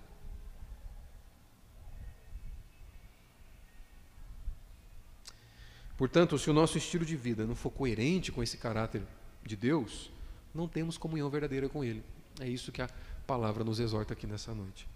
[5.96, 9.02] Portanto, se o nosso estilo de vida não for coerente com esse caráter
[9.44, 10.10] de Deus,
[10.54, 12.02] não temos comunhão verdadeira com Ele.
[12.40, 12.88] É isso que a
[13.26, 14.88] palavra nos exorta aqui nessa noite.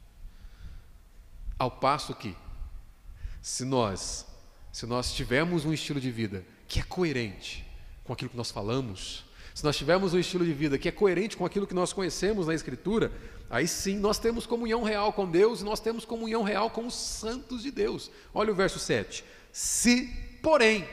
[1.59, 2.37] Ao passo que
[3.47, 4.27] se nós,
[4.73, 7.65] se nós tivermos um estilo de vida que é coerente
[8.03, 11.37] com aquilo que nós falamos, se nós tivermos um estilo de vida que é coerente
[11.37, 13.13] com aquilo que nós conhecemos na Escritura,
[13.49, 16.95] aí sim nós temos comunhão real com Deus e nós temos comunhão real com os
[16.95, 18.11] santos de Deus.
[18.35, 19.25] Olha o verso 7.
[19.53, 20.85] Se, porém,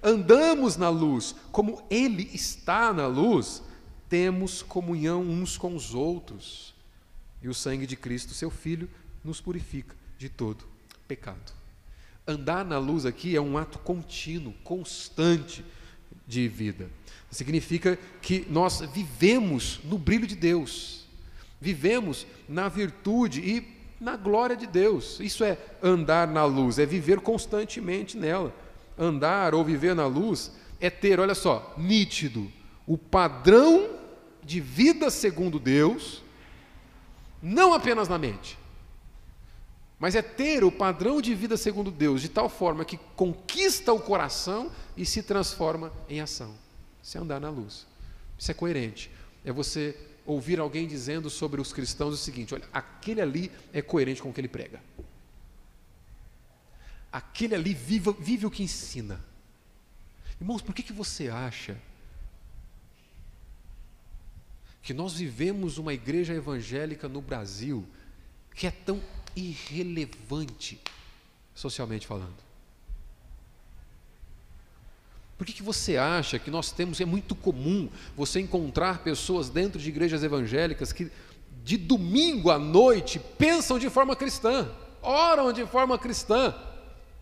[0.00, 3.64] andamos na luz como Ele está na luz,
[4.08, 6.72] temos comunhão uns com os outros.
[7.42, 8.88] E o sangue de Cristo, seu Filho,
[9.24, 10.70] nos purifica de todo
[11.10, 11.52] pecado.
[12.24, 15.64] Andar na luz aqui é um ato contínuo, constante
[16.24, 16.88] de vida.
[17.28, 21.08] Significa que nós vivemos no brilho de Deus,
[21.60, 25.18] vivemos na virtude e na glória de Deus.
[25.18, 28.54] Isso é andar na luz, é viver constantemente nela.
[28.96, 32.48] Andar ou viver na luz é ter, olha só, nítido
[32.86, 33.90] o padrão
[34.44, 36.22] de vida segundo Deus,
[37.42, 38.59] não apenas na mente,
[40.00, 44.00] mas é ter o padrão de vida segundo Deus, de tal forma que conquista o
[44.00, 46.54] coração e se transforma em ação.
[47.02, 47.86] Isso é andar na luz.
[48.38, 49.10] Isso é coerente.
[49.44, 54.22] É você ouvir alguém dizendo sobre os cristãos o seguinte: olha, aquele ali é coerente
[54.22, 54.82] com o que ele prega.
[57.12, 59.22] Aquele ali vive, vive o que ensina.
[60.40, 61.76] Irmãos, por que, que você acha
[64.82, 67.86] que nós vivemos uma igreja evangélica no Brasil
[68.54, 69.00] que é tão
[69.36, 70.80] irrelevante,
[71.54, 72.50] socialmente falando?
[75.40, 79.80] Por que, que você acha que nós temos, é muito comum você encontrar pessoas dentro
[79.80, 81.10] de igrejas evangélicas que
[81.64, 86.54] de domingo à noite pensam de forma cristã, oram de forma cristã,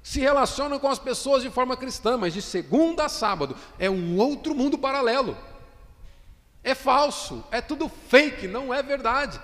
[0.02, 4.16] se relacionam com as pessoas de forma cristã, mas de segunda a sábado é um
[4.18, 5.36] outro mundo paralelo.
[6.64, 9.40] É falso, é tudo fake, não é verdade.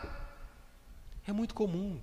[1.26, 2.00] É muito comum.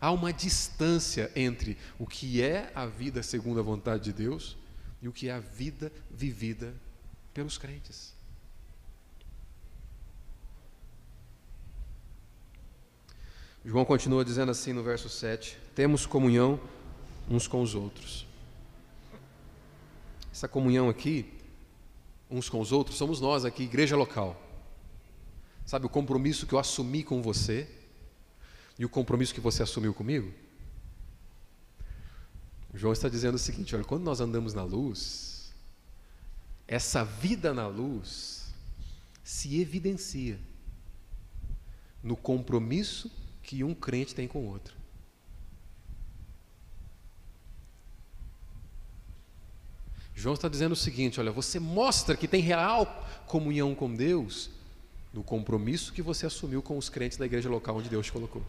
[0.00, 4.56] Há uma distância entre o que é a vida segundo a vontade de Deus
[5.00, 6.74] e o que é a vida vivida
[7.32, 8.14] pelos crentes.
[13.64, 16.60] João continua dizendo assim no verso 7: Temos comunhão
[17.28, 18.26] uns com os outros.
[20.30, 21.32] Essa comunhão aqui,
[22.30, 24.40] uns com os outros, somos nós aqui, igreja local.
[25.64, 27.68] Sabe o compromisso que eu assumi com você
[28.78, 30.32] e o compromisso que você assumiu comigo?
[32.74, 35.52] João está dizendo o seguinte: olha, quando nós andamos na luz,
[36.68, 38.52] essa vida na luz
[39.24, 40.38] se evidencia
[42.02, 43.10] no compromisso
[43.42, 44.76] que um crente tem com o outro.
[50.14, 52.86] João está dizendo o seguinte: olha, você mostra que tem real
[53.26, 54.50] comunhão com Deus
[55.12, 58.42] no compromisso que você assumiu com os crentes da igreja local onde Deus te colocou.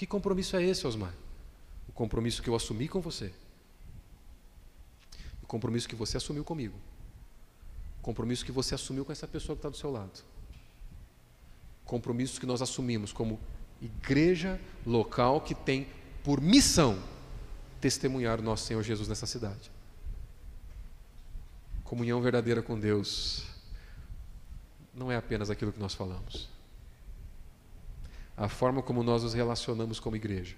[0.00, 1.12] Que compromisso é esse, Osmar?
[1.86, 3.30] O compromisso que eu assumi com você.
[5.42, 6.74] O compromisso que você assumiu comigo.
[7.98, 10.24] O compromisso que você assumiu com essa pessoa que está do seu lado.
[11.84, 13.38] Compromisso que nós assumimos como
[13.82, 15.86] igreja local que tem
[16.24, 16.98] por missão
[17.78, 19.70] testemunhar o nosso Senhor Jesus nessa cidade.
[21.84, 23.44] Comunhão verdadeira com Deus
[24.94, 26.48] não é apenas aquilo que nós falamos.
[28.40, 30.56] A forma como nós nos relacionamos como igreja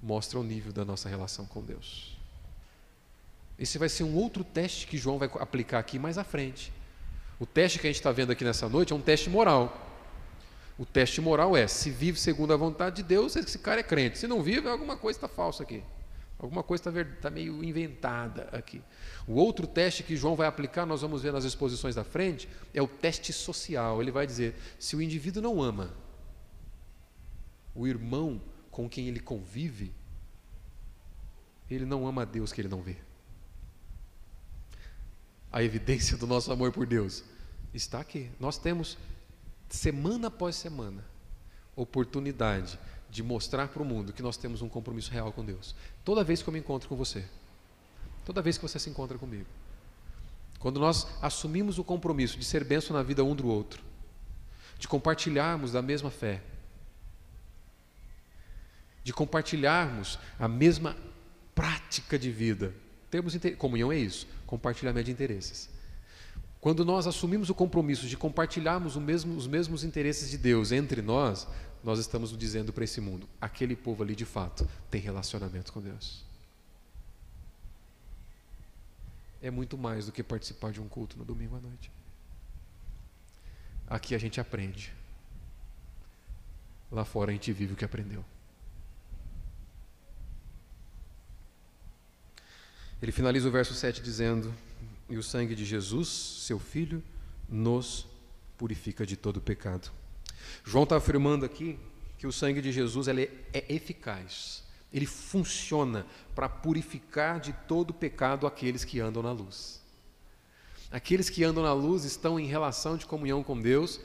[0.00, 2.16] mostra o nível da nossa relação com Deus.
[3.58, 6.72] Esse vai ser um outro teste que João vai aplicar aqui mais à frente.
[7.40, 9.76] O teste que a gente está vendo aqui nessa noite é um teste moral.
[10.78, 14.16] O teste moral é: se vive segundo a vontade de Deus, esse cara é crente.
[14.18, 15.82] Se não vive, alguma coisa está falsa aqui.
[16.38, 18.80] Alguma coisa está tá meio inventada aqui.
[19.26, 22.80] O outro teste que João vai aplicar, nós vamos ver nas exposições da frente, é
[22.80, 24.00] o teste social.
[24.00, 26.01] Ele vai dizer: se o indivíduo não ama
[27.74, 29.92] o irmão com quem ele convive,
[31.70, 32.96] ele não ama a Deus que ele não vê.
[35.50, 37.22] A evidência do nosso amor por Deus
[37.74, 38.30] está aqui.
[38.40, 38.96] Nós temos,
[39.68, 41.04] semana após semana,
[41.76, 42.78] oportunidade
[43.10, 45.74] de mostrar para o mundo que nós temos um compromisso real com Deus.
[46.04, 47.24] Toda vez que eu me encontro com você,
[48.24, 49.46] toda vez que você se encontra comigo,
[50.58, 53.82] quando nós assumimos o compromisso de ser benção na vida um do outro,
[54.78, 56.42] de compartilharmos da mesma fé,
[59.02, 60.96] de compartilharmos a mesma
[61.54, 62.72] prática de vida.
[63.10, 65.68] Temos comunhão é isso, compartilhamento de interesses.
[66.60, 71.46] Quando nós assumimos o compromisso de compartilharmos mesmo, os mesmos interesses de Deus entre nós,
[71.82, 76.24] nós estamos dizendo para esse mundo: aquele povo ali de fato tem relacionamento com Deus.
[79.42, 81.90] é muito mais do que participar de um culto no domingo à noite.
[83.88, 84.94] Aqui a gente aprende.
[86.90, 88.24] Lá fora a gente vive o que aprendeu.
[93.02, 94.54] Ele finaliza o verso 7 dizendo:
[95.10, 97.02] E o sangue de Jesus, seu Filho,
[97.48, 98.06] nos
[98.56, 99.90] purifica de todo pecado.
[100.64, 101.78] João está afirmando aqui
[102.16, 108.46] que o sangue de Jesus ele é eficaz, ele funciona para purificar de todo pecado
[108.46, 109.80] aqueles que andam na luz.
[110.90, 113.98] Aqueles que andam na luz estão em relação de comunhão com Deus,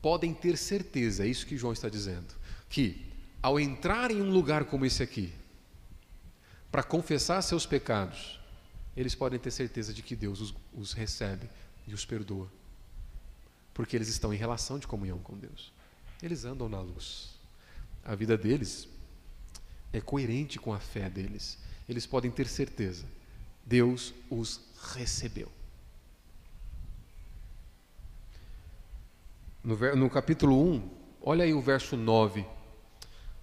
[0.00, 2.32] podem ter certeza, é isso que João está dizendo,
[2.70, 3.04] que
[3.42, 5.32] ao entrar em um lugar como esse aqui,
[6.72, 8.40] para confessar seus pecados,
[8.96, 11.48] eles podem ter certeza de que Deus os, os recebe
[11.86, 12.50] e os perdoa,
[13.74, 15.70] porque eles estão em relação de comunhão com Deus.
[16.22, 17.34] Eles andam na luz.
[18.02, 18.88] A vida deles
[19.92, 21.58] é coerente com a fé deles.
[21.86, 23.04] Eles podem ter certeza.
[23.66, 24.60] Deus os
[24.94, 25.52] recebeu.
[29.62, 32.44] No, no, capítulo 1, olha aí o verso 9.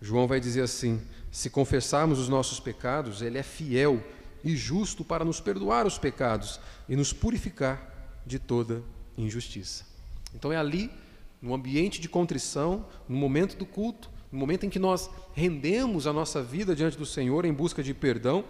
[0.01, 4.03] João vai dizer assim: Se confessarmos os nossos pecados, Ele é fiel
[4.43, 8.83] e justo para nos perdoar os pecados e nos purificar de toda
[9.17, 9.85] injustiça.
[10.33, 10.89] Então é ali,
[11.41, 16.13] no ambiente de contrição, no momento do culto, no momento em que nós rendemos a
[16.13, 18.45] nossa vida diante do Senhor em busca de perdão,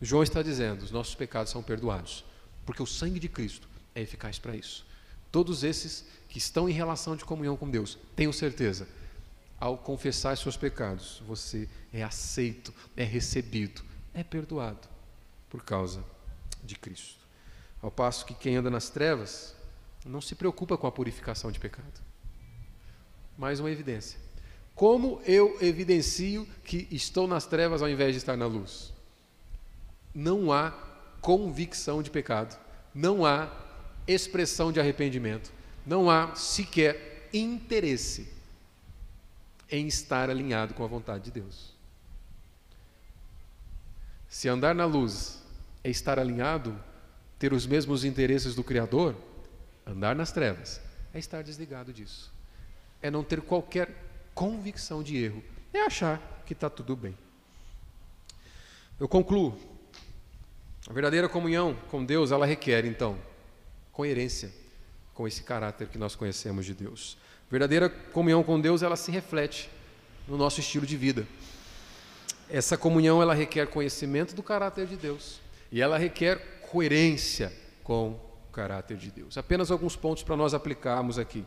[0.00, 2.24] João está dizendo: os nossos pecados são perdoados,
[2.64, 4.86] porque o sangue de Cristo é eficaz para isso.
[5.30, 8.88] Todos esses que estão em relação de comunhão com Deus, tenham certeza,
[9.60, 13.82] ao confessar seus pecados, você é aceito, é recebido,
[14.14, 14.88] é perdoado
[15.48, 16.02] por causa
[16.64, 17.20] de Cristo.
[17.82, 19.54] Ao passo que quem anda nas trevas
[20.04, 22.00] não se preocupa com a purificação de pecado.
[23.36, 24.18] Mais uma evidência
[24.80, 28.94] como eu evidencio que estou nas trevas ao invés de estar na luz?
[30.14, 30.70] Não há
[31.20, 32.58] convicção de pecado,
[32.94, 33.52] não há
[34.06, 35.52] expressão de arrependimento,
[35.84, 38.26] não há sequer interesse
[39.70, 41.74] em estar alinhado com a vontade de Deus.
[44.28, 45.42] Se andar na luz
[45.82, 46.78] é estar alinhado,
[47.38, 49.16] ter os mesmos interesses do Criador,
[49.86, 50.80] andar nas trevas
[51.12, 52.32] é estar desligado disso,
[53.02, 53.88] é não ter qualquer
[54.34, 55.42] convicção de erro,
[55.72, 57.16] é achar que está tudo bem.
[58.98, 59.58] Eu concluo.
[60.88, 63.18] A verdadeira comunhão com Deus, ela requer, então,
[63.92, 64.52] coerência
[65.14, 67.16] com esse caráter que nós conhecemos de Deus.
[67.50, 69.68] Verdadeira comunhão com Deus, ela se reflete
[70.28, 71.26] no nosso estilo de vida.
[72.48, 75.40] Essa comunhão, ela requer conhecimento do caráter de Deus.
[75.72, 79.36] E ela requer coerência com o caráter de Deus.
[79.36, 81.44] Apenas alguns pontos para nós aplicarmos aqui,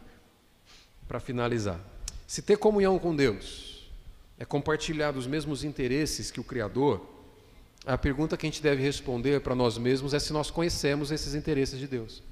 [1.07, 1.79] para finalizar.
[2.27, 3.89] Se ter comunhão com Deus
[4.37, 7.07] é compartilhar dos mesmos interesses que o Criador,
[7.85, 11.35] a pergunta que a gente deve responder para nós mesmos é se nós conhecemos esses
[11.35, 12.23] interesses de Deus.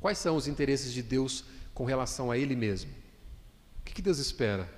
[0.00, 1.44] Quais são os interesses de Deus
[1.74, 2.90] com relação a Ele mesmo?
[3.80, 4.70] O que Deus espera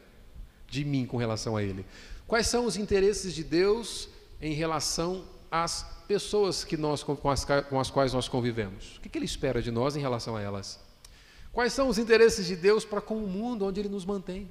[0.67, 1.87] de mim com relação a Ele?
[2.27, 4.09] Quais são os interesses de Deus
[4.41, 8.97] em relação às pessoas que nós, com, as, com as quais nós convivemos?
[8.97, 10.81] O que Ele espera de nós em relação a elas?
[11.53, 14.51] Quais são os interesses de Deus para com o mundo onde Ele nos mantém?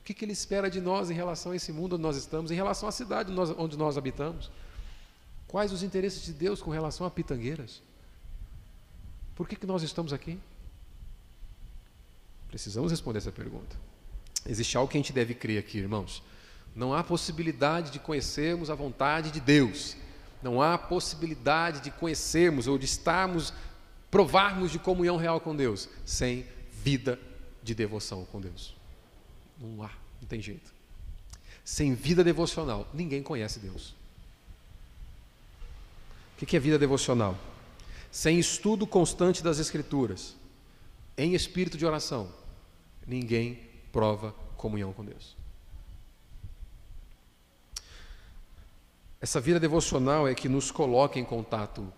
[0.00, 2.54] O que, Ele espera de nós em relação a esse mundo onde nós estamos, em
[2.54, 4.50] relação à cidade onde nós habitamos?
[5.46, 7.82] Quais os interesses de Deus com relação a pitangueiras?
[9.36, 10.38] Por que, que nós estamos aqui?
[12.52, 13.74] Precisamos responder essa pergunta.
[14.46, 16.22] Existe algo que a gente deve crer aqui, irmãos.
[16.76, 19.96] Não há possibilidade de conhecermos a vontade de Deus.
[20.42, 23.54] Não há possibilidade de conhecermos ou de estarmos
[24.10, 26.46] provarmos de comunhão real com Deus sem
[26.84, 27.18] vida
[27.62, 28.76] de devoção com Deus.
[29.58, 29.90] Não há,
[30.20, 30.70] não tem jeito.
[31.64, 33.94] Sem vida devocional, ninguém conhece Deus.
[36.36, 37.38] O que é vida devocional?
[38.10, 40.36] Sem estudo constante das Escrituras,
[41.16, 42.41] em espírito de oração,
[43.06, 43.58] ninguém
[43.92, 45.36] prova comunhão com Deus.
[49.20, 51.92] Essa vida devocional é que nos coloca em contato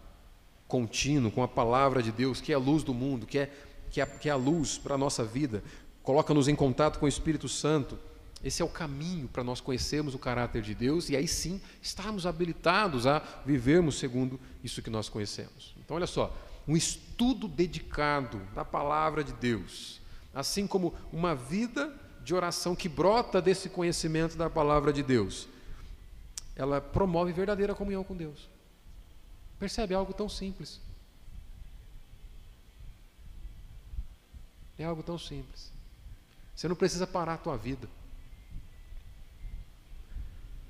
[0.68, 3.50] contínuo com a palavra de Deus, que é a luz do mundo, que é,
[3.90, 5.62] que é, que é a luz para a nossa vida,
[6.02, 7.98] coloca-nos em contato com o Espírito Santo.
[8.42, 12.26] Esse é o caminho para nós conhecermos o caráter de Deus e aí sim estarmos
[12.26, 15.74] habilitados a vivermos segundo isso que nós conhecemos.
[15.78, 16.36] Então, olha só,
[16.68, 20.00] um estudo dedicado da palavra de Deus,
[20.34, 25.46] assim como uma vida de oração que brota desse conhecimento da palavra de Deus,
[26.56, 28.48] ela promove verdadeira comunhão com Deus.
[29.58, 29.94] Percebe?
[29.94, 30.80] É algo tão simples.
[34.78, 35.70] É algo tão simples.
[36.54, 37.88] Você não precisa parar a tua vida.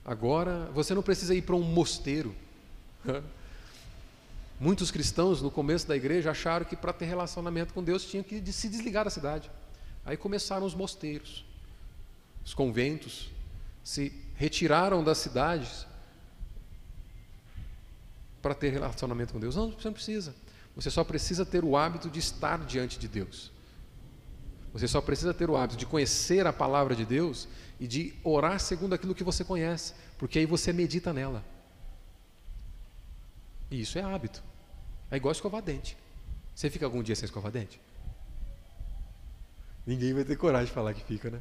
[0.05, 2.35] Agora, você não precisa ir para um mosteiro.
[4.59, 8.41] Muitos cristãos no começo da igreja acharam que para ter relacionamento com Deus tinha que
[8.53, 9.51] se desligar da cidade.
[10.05, 11.45] Aí começaram os mosteiros,
[12.45, 13.31] os conventos,
[13.83, 15.87] se retiraram das cidades
[18.41, 19.57] para ter relacionamento com Deus.
[19.57, 20.35] Não, você não precisa.
[20.77, 23.51] Você só precisa ter o hábito de estar diante de Deus.
[24.73, 27.49] Você só precisa ter o hábito de conhecer a palavra de Deus
[27.79, 31.45] e de orar segundo aquilo que você conhece, porque aí você medita nela.
[33.71, 34.43] E isso é hábito.
[35.11, 35.97] É igual escovar dente.
[36.55, 37.81] Você fica algum dia sem escovar dente?
[39.87, 41.41] Ninguém vai ter coragem de falar que fica, né?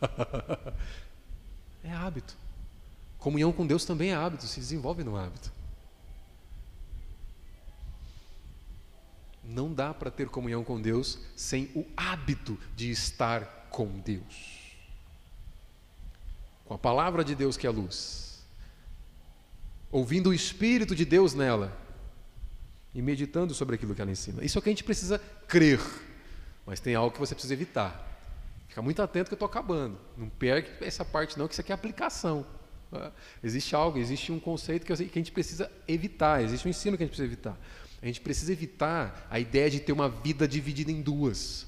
[1.82, 2.36] é hábito.
[3.18, 5.52] Comunhão com Deus também é hábito, se desenvolve no hábito.
[9.42, 14.76] Não dá para ter comunhão com Deus sem o hábito de estar com Deus.
[16.64, 18.29] Com a palavra de Deus que é luz.
[19.90, 21.76] Ouvindo o Espírito de Deus nela.
[22.94, 24.44] E meditando sobre aquilo que ela ensina.
[24.44, 25.80] Isso é o que a gente precisa crer.
[26.66, 28.08] Mas tem algo que você precisa evitar.
[28.68, 29.98] Fica muito atento que eu estou acabando.
[30.16, 32.46] Não perca essa parte não, que isso aqui é aplicação.
[32.92, 33.10] Ah,
[33.42, 37.06] existe algo, existe um conceito que a gente precisa evitar, existe um ensino que a
[37.06, 37.58] gente precisa evitar.
[38.02, 41.66] A gente precisa evitar a ideia de ter uma vida dividida em duas,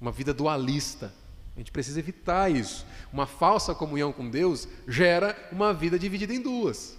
[0.00, 1.12] uma vida dualista.
[1.56, 2.86] A gente precisa evitar isso.
[3.12, 6.96] Uma falsa comunhão com Deus gera uma vida dividida em duas.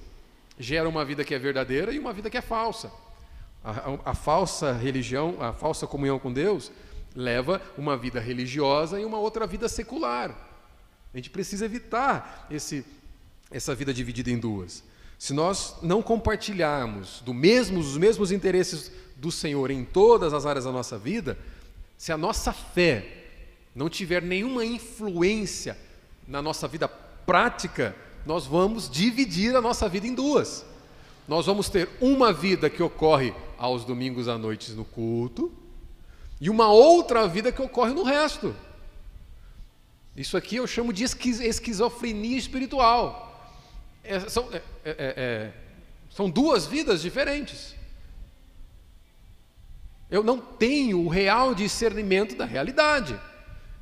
[0.60, 2.91] Gera uma vida que é verdadeira e uma vida que é falsa.
[3.64, 6.72] A, a, a falsa religião, a falsa comunhão com Deus,
[7.16, 10.32] leva uma vida religiosa e uma outra vida secular.
[11.14, 12.86] A gente precisa evitar esse,
[13.49, 14.84] essa vida dividida em duas.
[15.20, 20.66] Se nós não compartilharmos do mesmo, os mesmos interesses do Senhor em todas as áreas
[20.66, 21.38] da nossa vida,
[21.97, 23.26] se a nossa fé
[23.76, 25.78] não tiver nenhuma influência
[26.28, 27.95] na nossa vida prática,
[28.26, 30.65] nós vamos dividir a nossa vida em duas.
[31.28, 35.51] Nós vamos ter uma vida que ocorre aos domingos à noite no culto
[36.39, 38.55] e uma outra vida que ocorre no resto.
[40.15, 43.28] Isso aqui eu chamo de esquizofrenia espiritual.
[44.03, 45.53] É, são, é, é, é, é,
[46.09, 47.76] são duas vidas diferentes.
[50.09, 53.17] Eu não tenho o real discernimento da realidade.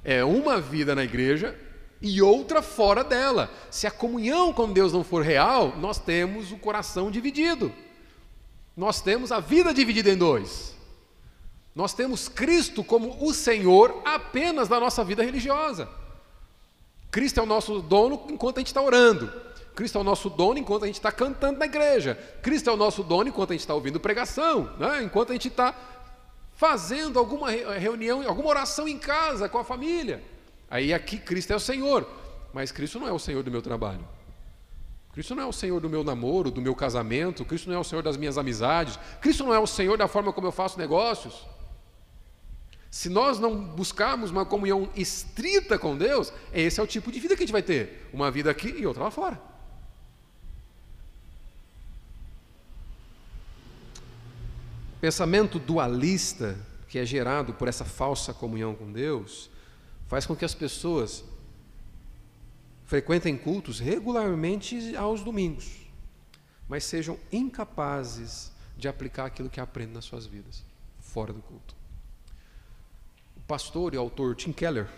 [0.04, 1.58] É uma vida na igreja
[2.02, 3.52] e outra fora dela.
[3.70, 7.72] Se a comunhão com Deus não for real, nós temos o coração dividido.
[8.76, 10.76] Nós temos a vida dividida em dois.
[11.76, 15.89] Nós temos Cristo como o Senhor apenas da nossa vida religiosa.
[17.12, 19.32] Cristo é o nosso dono enquanto a gente está orando.
[19.76, 22.16] Cristo é o nosso dono enquanto a gente está cantando na igreja.
[22.41, 25.04] Cristo é o nosso dono enquanto a gente está ouvindo pregação, né?
[25.04, 25.74] enquanto a gente está
[26.54, 30.22] fazendo alguma reunião, alguma oração em casa com a família.
[30.70, 32.08] Aí aqui Cristo é o Senhor,
[32.54, 34.08] mas Cristo não é o Senhor do meu trabalho.
[35.12, 37.84] Cristo não é o Senhor do meu namoro, do meu casamento, Cristo não é o
[37.84, 41.48] Senhor das minhas amizades, Cristo não é o Senhor da forma como eu faço negócios.
[42.92, 47.36] Se nós não buscarmos uma comunhão estrita com Deus, esse é o tipo de vida
[47.36, 49.50] que a gente vai ter: uma vida aqui e outra lá fora.
[55.00, 56.58] pensamento dualista
[56.88, 59.50] que é gerado por essa falsa comunhão com Deus
[60.10, 61.24] faz com que as pessoas
[62.84, 65.86] frequentem cultos regularmente aos domingos,
[66.68, 70.64] mas sejam incapazes de aplicar aquilo que aprendem nas suas vidas,
[70.99, 71.76] fora do culto.
[73.38, 74.89] O pastor e autor Tim Keller,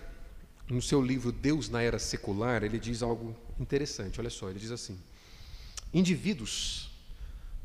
[0.69, 4.21] no seu livro Deus na Era Secular, ele diz algo interessante.
[4.21, 4.97] Olha só, ele diz assim:
[5.93, 6.89] indivíduos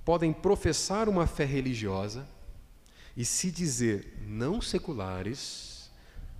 [0.04, 2.26] podem professar uma fé religiosa
[3.16, 5.65] e se dizer não seculares,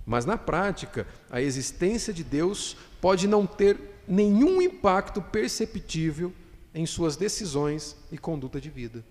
[0.07, 3.77] mas na prática a existência de Deus pode não ter
[4.07, 6.33] nenhum impacto perceptível
[6.73, 9.03] em suas decisões e conduta de vida.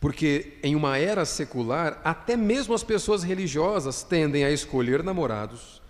[0.00, 5.82] Porque em uma era secular, até mesmo as pessoas religiosas tendem a escolher namorados,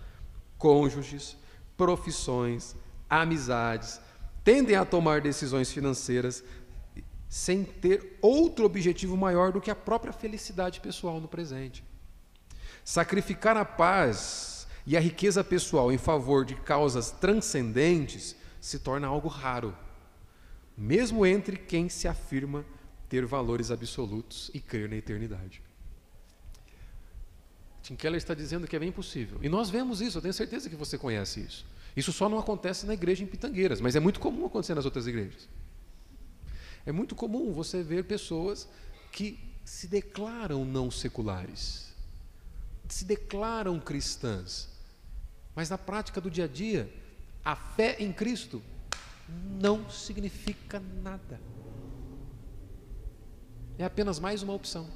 [0.57, 1.37] cônjuges,
[1.77, 2.75] profissões,
[3.09, 4.01] amizades,
[4.43, 6.43] tendem a tomar decisões financeiras
[7.29, 11.81] sem ter outro objetivo maior do que a própria felicidade pessoal no presente.
[12.83, 19.27] Sacrificar a paz e a riqueza pessoal em favor de causas transcendentes se torna algo
[19.27, 19.75] raro,
[20.77, 22.65] mesmo entre quem se afirma
[23.07, 25.61] ter valores absolutos e crer na eternidade.
[27.81, 29.39] Tim Keller está dizendo que é bem possível.
[29.41, 31.65] E nós vemos isso, eu tenho certeza que você conhece isso.
[31.95, 35.05] Isso só não acontece na igreja em Pitangueiras, mas é muito comum acontecer nas outras
[35.05, 35.47] igrejas.
[36.85, 38.67] É muito comum você ver pessoas
[39.11, 41.92] que se declaram não seculares,
[42.87, 44.69] se declaram cristãs,
[45.55, 46.93] mas na prática do dia a dia,
[47.43, 48.61] a fé em Cristo
[49.27, 51.39] não significa nada.
[53.77, 54.87] É apenas mais uma opção.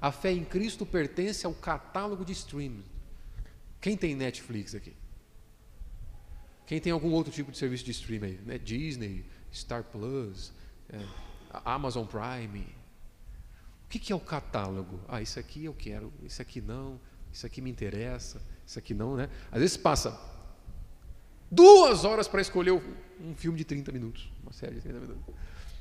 [0.00, 2.84] A fé em Cristo pertence ao catálogo de streaming.
[3.80, 4.94] Quem tem Netflix aqui?
[6.66, 8.40] Quem tem algum outro tipo de serviço de streaming aí?
[8.44, 8.58] Né?
[8.58, 10.52] Disney, Star Plus,
[10.88, 10.98] é,
[11.64, 12.66] Amazon Prime.
[13.86, 15.00] O que, que é o catálogo?
[15.08, 17.00] Ah, isso aqui eu quero, isso aqui não,
[17.32, 19.30] isso aqui me interessa, isso aqui não, né?
[19.50, 20.18] Às vezes passa
[21.50, 22.72] duas horas para escolher
[23.20, 25.34] um filme de 30 minutos, uma série de 30 minutos,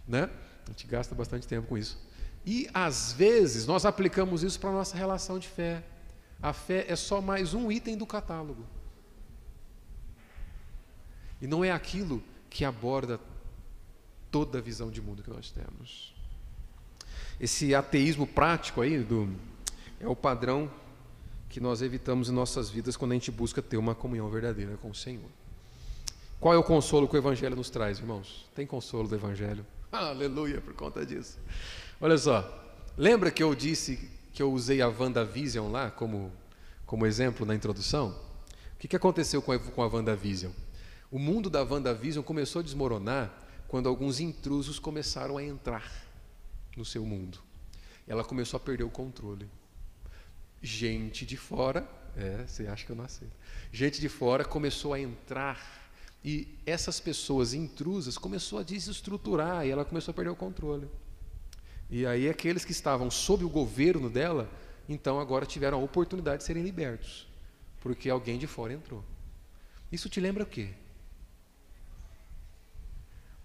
[0.07, 0.29] né?
[0.65, 1.97] A gente gasta bastante tempo com isso.
[2.45, 5.83] E às vezes nós aplicamos isso para a nossa relação de fé.
[6.41, 8.65] A fé é só mais um item do catálogo.
[11.41, 13.19] E não é aquilo que aborda
[14.31, 16.14] toda a visão de mundo que nós temos.
[17.39, 19.29] Esse ateísmo prático aí do,
[19.99, 20.71] é o padrão
[21.49, 24.89] que nós evitamos em nossas vidas quando a gente busca ter uma comunhão verdadeira com
[24.89, 25.29] o Senhor.
[26.39, 28.45] Qual é o consolo que o Evangelho nos traz, irmãos?
[28.53, 29.65] Tem consolo do Evangelho?
[29.91, 31.37] Aleluia por conta disso.
[31.99, 32.45] Olha só,
[32.97, 36.31] lembra que eu disse que eu usei a WandaVision lá como,
[36.85, 38.09] como exemplo na introdução?
[38.75, 40.51] O que, que aconteceu com a, com a WandaVision?
[41.09, 43.33] O mundo da WandaVision começou a desmoronar
[43.67, 46.04] quando alguns intrusos começaram a entrar
[46.75, 47.39] no seu mundo.
[48.07, 49.49] Ela começou a perder o controle.
[50.61, 53.25] Gente de fora, é, você acha que eu nasci?
[53.71, 55.85] Gente de fora começou a entrar
[56.23, 60.87] e essas pessoas intrusas começou a desestruturar e ela começou a perder o controle.
[61.89, 64.49] E aí aqueles que estavam sob o governo dela,
[64.89, 67.27] então agora tiveram a oportunidade de serem libertos,
[67.79, 69.03] porque alguém de fora entrou.
[69.91, 70.73] Isso te lembra o quê?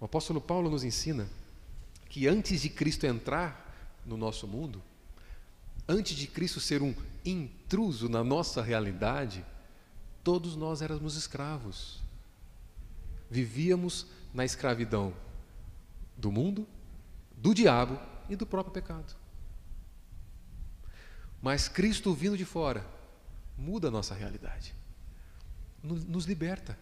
[0.00, 1.28] O apóstolo Paulo nos ensina
[2.10, 4.82] que antes de Cristo entrar no nosso mundo,
[5.88, 6.94] antes de Cristo ser um
[7.24, 9.42] intruso na nossa realidade,
[10.22, 12.02] todos nós éramos escravos
[13.30, 15.14] vivíamos na escravidão
[16.16, 16.66] do mundo,
[17.36, 17.98] do diabo
[18.28, 19.14] e do próprio pecado.
[21.40, 22.84] Mas Cristo vindo de fora
[23.56, 24.74] muda a nossa realidade,
[25.82, 26.78] nos liberta.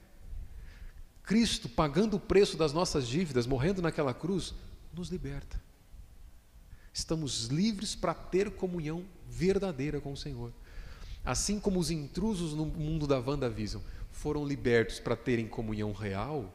[1.22, 4.54] Cristo pagando o preço das nossas dívidas, morrendo naquela cruz,
[4.98, 5.60] nos liberta.
[6.92, 10.52] Estamos livres para ter comunhão verdadeira com o Senhor.
[11.24, 16.52] Assim como os intrusos no mundo da WandaVision foram libertos para terem comunhão real,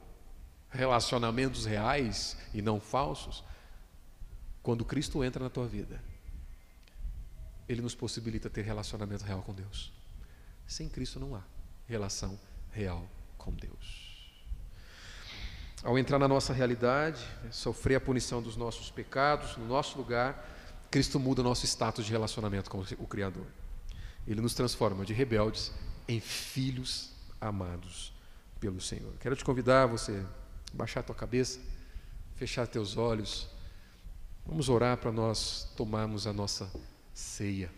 [0.69, 3.43] relacionamentos reais e não falsos,
[4.61, 6.01] quando Cristo entra na tua vida,
[7.67, 9.93] Ele nos possibilita ter relacionamento real com Deus.
[10.65, 11.43] Sem Cristo não há
[11.85, 12.39] relação
[12.71, 14.02] real com Deus.
[15.83, 17.19] Ao entrar na nossa realidade,
[17.51, 20.49] sofrer a punição dos nossos pecados, no nosso lugar,
[20.89, 23.45] Cristo muda o nosso status de relacionamento com o Criador.
[24.25, 25.73] Ele nos transforma de rebeldes
[26.07, 27.11] em filhos
[27.41, 28.13] amados
[28.61, 29.11] pelo Senhor.
[29.19, 30.25] Quero te convidar a você
[30.71, 31.59] baixar a tua cabeça,
[32.37, 33.49] fechar teus olhos.
[34.45, 36.71] Vamos orar para nós tomarmos a nossa
[37.13, 37.69] ceia.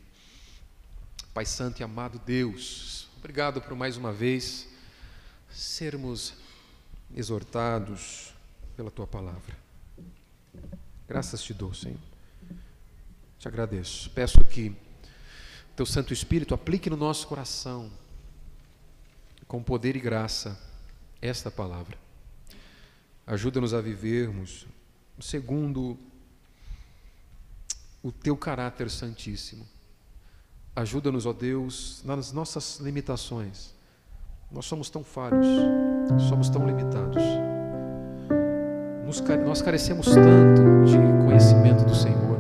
[1.34, 4.68] Pai Santo e amado Deus, obrigado por mais uma vez
[5.49, 6.45] sermos
[7.16, 8.34] exortados
[8.76, 9.57] pela tua palavra.
[11.07, 11.99] Graças te dou, Senhor.
[13.39, 14.09] Te agradeço.
[14.11, 14.76] Peço que
[15.76, 17.91] teu Santo Espírito aplique no nosso coração
[19.47, 20.59] com poder e graça
[21.22, 21.97] esta palavra.
[23.26, 24.66] Ajuda-nos a vivermos
[25.20, 25.97] segundo
[28.03, 29.68] o teu caráter santíssimo.
[30.76, 33.74] Ajuda-nos, ó Deus, nas nossas limitações.
[34.51, 35.47] Nós somos tão falhos,
[36.18, 37.24] somos tão limitados.
[39.45, 42.38] nós carecemos tanto de conhecimento do Senhor.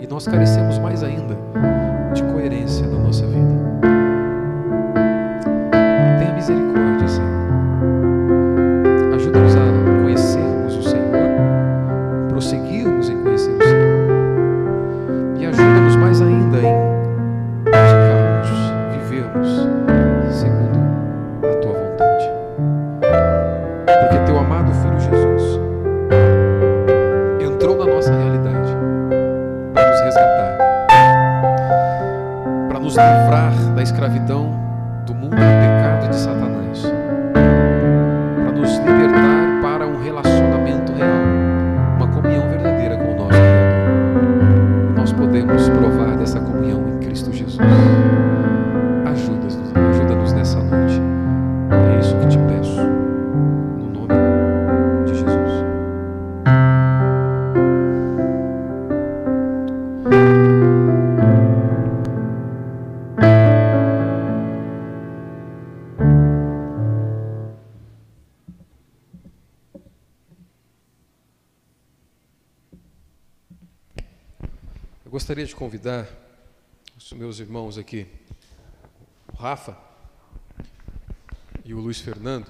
[0.00, 1.36] E nós carecemos mais ainda
[75.56, 76.06] Convidar
[76.98, 78.06] os meus irmãos aqui,
[79.32, 79.74] o Rafa
[81.64, 82.46] e o Luiz Fernando,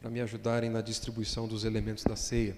[0.00, 2.56] para me ajudarem na distribuição dos elementos da ceia.